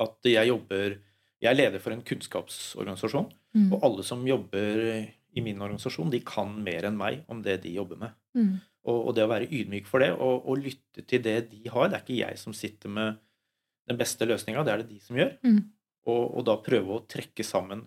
[0.00, 0.98] at jeg jobber
[1.44, 3.72] Jeg er leder for en kunnskapsorganisasjon, Mm.
[3.72, 4.78] og alle som jobber
[5.36, 8.14] i min organisasjon, de kan mer enn meg om det de jobber med.
[8.34, 8.54] Mm.
[8.84, 11.88] Og, og det å være ydmyk for det, og, og lytte til det de har
[11.90, 13.20] Det er ikke jeg som sitter med
[13.86, 15.36] den beste løsninga, det er det de som gjør.
[15.44, 15.60] Mm.
[16.06, 17.84] Og, og da prøve å trekke sammen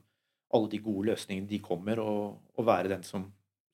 [0.54, 3.26] alle de gode løsningene de kommer, og, være den som,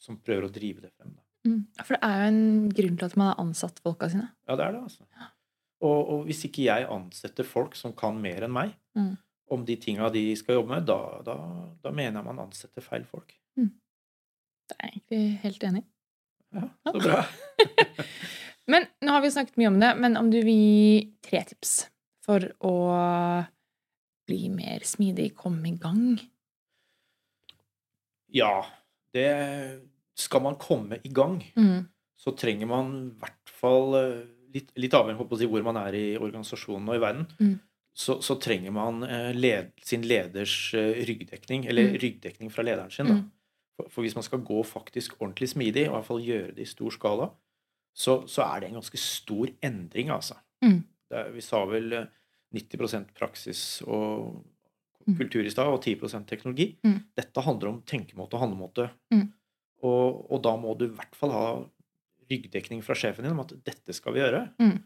[0.02, 1.14] som prøver å drive det frem.
[1.14, 1.24] Da.
[1.50, 1.60] Mm.
[1.84, 4.32] For det er jo en grunn til at man har ansatt folka sine.
[4.48, 5.06] Ja, det er det, altså.
[5.84, 9.16] Og, og hvis ikke jeg ansetter folk som kan mer enn meg Mm.
[9.52, 11.34] om de tinga de skal jobbe med, da, da,
[11.84, 13.34] da mener jeg man ansetter feil folk.
[13.58, 15.82] Det er jeg egentlig helt enig.
[15.84, 15.90] i.
[16.56, 17.24] Ja, så bra.
[18.72, 20.94] Men nå har vi snakket mye om det, men om du vil gi
[21.26, 21.74] tre tips
[22.24, 22.72] for å
[24.30, 26.14] bli mer smidig, komme i gang?
[28.32, 28.64] Ja,
[29.14, 29.82] det
[30.16, 31.88] Skal man komme i gang, Mm.
[32.16, 36.18] så trenger man i hvert fall eh, Litt, litt avhengig av hvor man er i
[36.18, 37.60] organisasjonen og i verden, Mm.
[37.96, 41.98] så, så trenger man eh, led, sin leders eh, ryggdekning, eller Mm.
[42.02, 43.08] ryggdekning fra lederen sin.
[43.08, 43.14] Da.
[43.14, 43.32] Mm.
[43.78, 46.62] For, for hvis man skal gå faktisk ordentlig smidig, og i hvert fall gjøre det
[46.68, 47.30] i stor skala,
[47.96, 50.36] så, så er det en ganske stor endring, altså.
[50.64, 50.84] Mm.
[51.10, 52.06] Det er, vi sa vel eh,
[52.54, 54.44] 90 praksis og
[55.04, 55.18] Mm.
[55.18, 56.78] kultur i stad, og 10% teknologi.
[56.86, 57.00] Mm.
[57.18, 58.86] Dette handler om tenkemåte og handlemåte.
[59.84, 61.42] Og, og da må du i hvert fall ha
[62.34, 64.48] ryggdekning fra sjefen din om at dette skal vi gjøre.
[64.62, 64.82] Mm.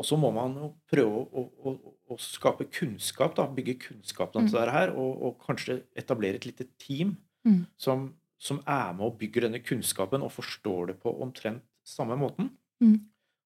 [0.00, 1.72] Og så må man jo prøve å, å,
[2.10, 4.50] å, skape kunnskap, da, bygge kunnskap om Mm.
[4.50, 7.64] dette her, og, og kanskje etablere et lite team Mm.
[7.76, 8.04] som,
[8.38, 12.52] som er med og bygger denne kunnskapen og forstår det på omtrent samme måten.
[12.78, 13.00] Mm.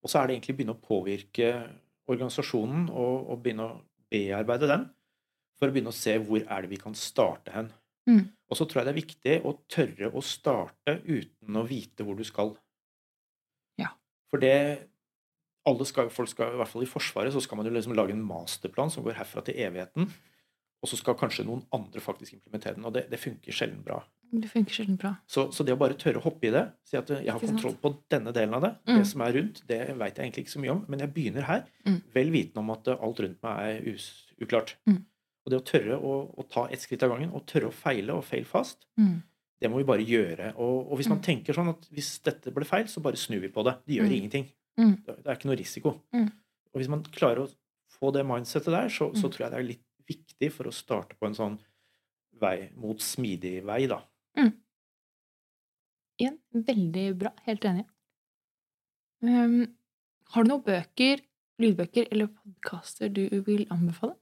[0.05, 1.49] Og så er det egentlig å begynne å påvirke
[2.13, 3.79] organisasjonen og, og begynne å
[4.13, 4.85] bearbeide den,
[5.57, 7.71] for å begynne å se hvor er det vi kan starte hen.
[8.07, 8.23] Mm.
[8.53, 12.21] Og så tror jeg det er viktig å tørre å starte uten å vite hvor
[12.21, 12.53] du skal.
[14.31, 14.57] For det
[15.67, 18.15] alle skal, folk skal, I hvert fall i Forsvaret så skal man jo liksom lage
[18.15, 20.11] en masterplan som går herfra til evigheten.
[20.85, 22.85] Og så skal kanskje noen andre faktisk implementere den.
[22.87, 24.03] Og det, det funker sjelden bra.
[24.31, 25.15] Det funker sjelden bra.
[25.31, 27.75] Så, så det å bare tørre å hoppe i det, si at jeg har kontroll
[27.83, 28.97] på denne delen av det, Mm.
[29.01, 31.47] det som er rundt, det veit jeg egentlig ikke så mye om, men jeg begynner
[31.47, 32.01] her, Mm.
[32.15, 34.03] vel vitende om at alt rundt meg er
[34.43, 34.75] uklart.
[34.87, 35.01] Mm.
[35.47, 38.15] Og det å tørre å, å ta ett skritt av gangen, og tørre å feile
[38.19, 39.23] og fail fast, Mm.
[39.61, 40.51] Det må vi bare gjøre.
[40.57, 41.23] Og, og hvis man Mm.
[41.25, 43.77] tenker sånn at hvis dette ble feil, så bare snur vi på det.
[43.87, 44.17] Det gjør Mm.
[44.19, 44.47] ingenting.
[44.79, 44.97] Mm.
[45.05, 45.95] Det, er ikke noe risiko.
[46.13, 46.27] Mm.
[46.75, 47.55] Og hvis man klarer å
[48.01, 49.33] få det mindsettet der, så, så Mm.
[49.33, 51.59] tror jeg det er litt viktig for å starte på en sånn
[52.39, 54.03] vei mot smidig vei, da.
[56.19, 57.31] Igjen, veldig bra.
[57.45, 57.85] Helt enig.
[59.23, 59.67] Um,
[60.33, 61.21] har du noen bøker,
[61.61, 64.17] lydbøker eller podkaster du vil anbefale?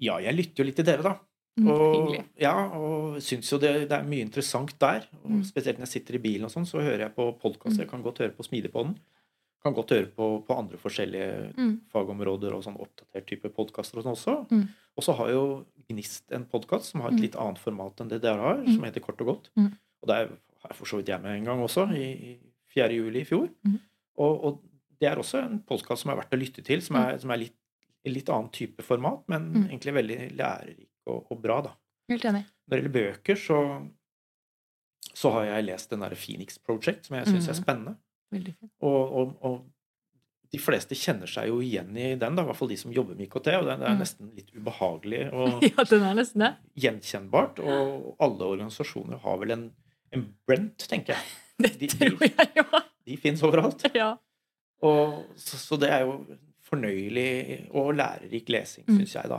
[0.00, 1.12] Ja, jeg lytter jo litt til dere, da.
[1.56, 5.04] Mm, Og, ja, og syns jo det, det er mye interessant der.
[5.22, 5.44] Og Mm.
[5.44, 7.78] Spesielt når jeg sitter i bilen, og sånn, så hører jeg på podkast.
[7.78, 8.96] Jeg kan godt høre på Smidigpodden.
[9.62, 11.80] Kan godt høre på, på andre forskjellige Mm.
[11.92, 14.50] fagområder og sånn oppdatert type podkaster og sånn også.
[14.50, 14.68] Mm.
[14.96, 17.20] Og så har jo Gnist en podkast som har et Mm.
[17.22, 18.74] litt annet format enn det dere har, Mm.
[18.74, 19.48] som heter Kort og godt.
[19.56, 19.72] Mm.
[20.02, 20.28] Og der
[20.62, 22.38] har for så vidt jeg med en gang også, i, i
[22.74, 22.90] 4.
[22.94, 23.48] juli i fjor.
[23.66, 23.78] Mm.
[24.18, 24.60] Og, og
[25.00, 27.36] det er også en podkast som er verdt å lytte til, som er, som er
[27.36, 27.54] litt,
[28.06, 29.68] litt annen type format, men Mm.
[29.70, 31.74] egentlig veldig lærerik og, og bra, da.
[32.10, 32.44] Helt enig.
[32.68, 33.58] Når det gjelder bøker, så,
[35.14, 37.62] så har jeg lest den derre Phoenix Project, som jeg syns er Mhm.
[37.62, 37.94] spennende.
[38.34, 38.72] Veldig fint.
[38.82, 39.60] Og, og, og
[40.52, 43.14] de fleste kjenner seg jo igjen i den, da, i hvert fall de som jobber
[43.18, 43.48] med IKT.
[43.58, 44.00] Og det, det er Mm.
[44.02, 46.52] nesten litt ubehagelig og Ja, den er nesten det.
[46.78, 47.58] gjenkjennbart.
[47.60, 49.64] Og alle organisasjoner har vel en,
[50.14, 51.24] En Brent, tenker jeg.
[51.58, 52.64] Det De- tror jeg jo.
[53.06, 53.82] De fins overalt.
[53.94, 54.16] Ja.
[54.84, 56.18] Og, så, så det er jo
[56.68, 58.98] fornøyelig og lærerik lesing, Mm.
[58.98, 59.38] syns jeg, da.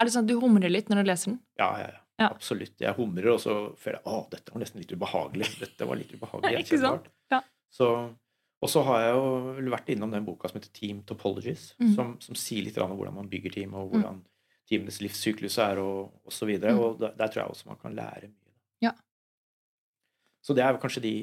[0.00, 1.40] Er det sånn at du humrer litt når du leser den?
[1.60, 2.00] Ja, ja, ja.
[2.20, 2.26] Ja.
[2.34, 2.74] Absolutt.
[2.80, 5.46] Jeg humrer, og så føler jeg å, dette var nesten litt ubehagelig.
[5.60, 6.58] Dette var litt ubehagelig.
[6.66, 7.06] Ikke sant?
[7.32, 7.38] Ja.
[7.72, 7.86] Så,
[8.60, 11.94] og så har jeg jo vært innom den boka som heter Team Topologies, Mm.
[11.96, 14.18] som, som sier litt om hvordan man bygger team, og hvordan
[14.68, 16.74] teamenes livssyklus er, og, og så videre.
[16.76, 16.80] Mm.
[16.84, 18.52] Og der, der tror jeg også man kan lære mye.
[18.84, 18.92] Ja.
[20.44, 21.14] Så det er kanskje de,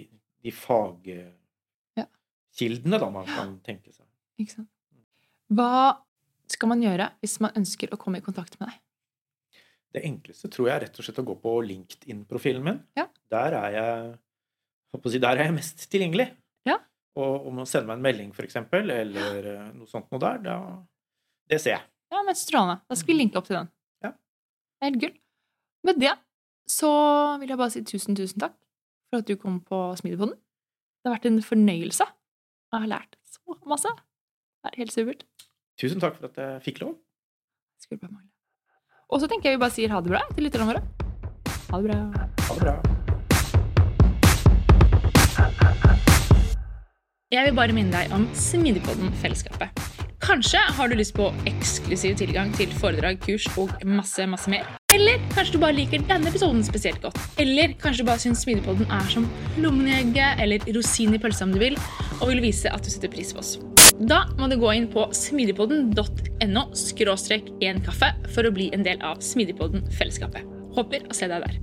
[0.45, 2.05] de Ja.
[2.57, 4.05] fagkildene da man kan tenke seg.
[4.41, 4.69] Ikke sant?
[5.53, 5.69] Hva
[6.51, 8.79] skal man gjøre hvis man ønsker å komme i kontakt med deg?
[9.97, 12.81] Det enkleste tror jeg rett og slett å gå på LinkedIn-profilen min.
[12.99, 13.07] Ja.
[13.31, 14.15] Der er jeg
[15.07, 16.27] si, der er jeg mest tilgjengelig.
[16.67, 16.77] Ja.
[17.17, 20.57] Og om å sende meg en melding, eksempel, eller eh, noe sånt noe der, da
[21.47, 21.85] Det ser jeg.
[22.11, 22.81] Ja, men Strålende.
[22.87, 23.69] Da skal vi linke opp til den.
[24.03, 24.11] Ja.
[24.11, 25.15] Det helt gull.
[25.87, 26.13] Med det
[26.67, 26.91] så
[27.39, 28.57] vil jeg bare si tusen, tusen takk
[29.07, 30.35] for at du kom på Smidigpodden.
[30.35, 32.07] Det har vært en fornøyelse.
[32.67, 33.93] Jeg har lært så masse.
[34.59, 35.23] Det er helt supert.
[35.77, 36.95] Tusen takk for at jeg fikk lov.
[37.77, 38.31] Skulle bare mangle.
[39.13, 40.81] Og så tenker jeg vi bare sier ha det bra til lytterne våre.
[41.69, 41.97] Ha det bra.
[42.47, 42.75] Ha det bra.
[47.27, 49.85] Jeg vil bare minne deg om Smidigpodden-fellesskapet.
[50.23, 54.65] Kanskje har du lyst på eksklusiv tilgang til foredrag, kurs og masse, masse mer.
[54.95, 57.21] Eller kanskje du bare liker denne episoden spesielt godt.
[57.37, 59.29] Eller kanskje du bare syns Smidigpodden er som
[59.61, 61.77] lommen i egget eller rosin i pølsa om du vil,
[62.17, 63.59] og vil vise at du setter pris på oss.
[63.97, 69.01] Da må du gå inn på smidigpodden.no skråstrek en kaffe for å bli en del
[69.01, 70.45] av Smidigpodden-fellesskapet.
[70.77, 71.57] Håper å se deg der.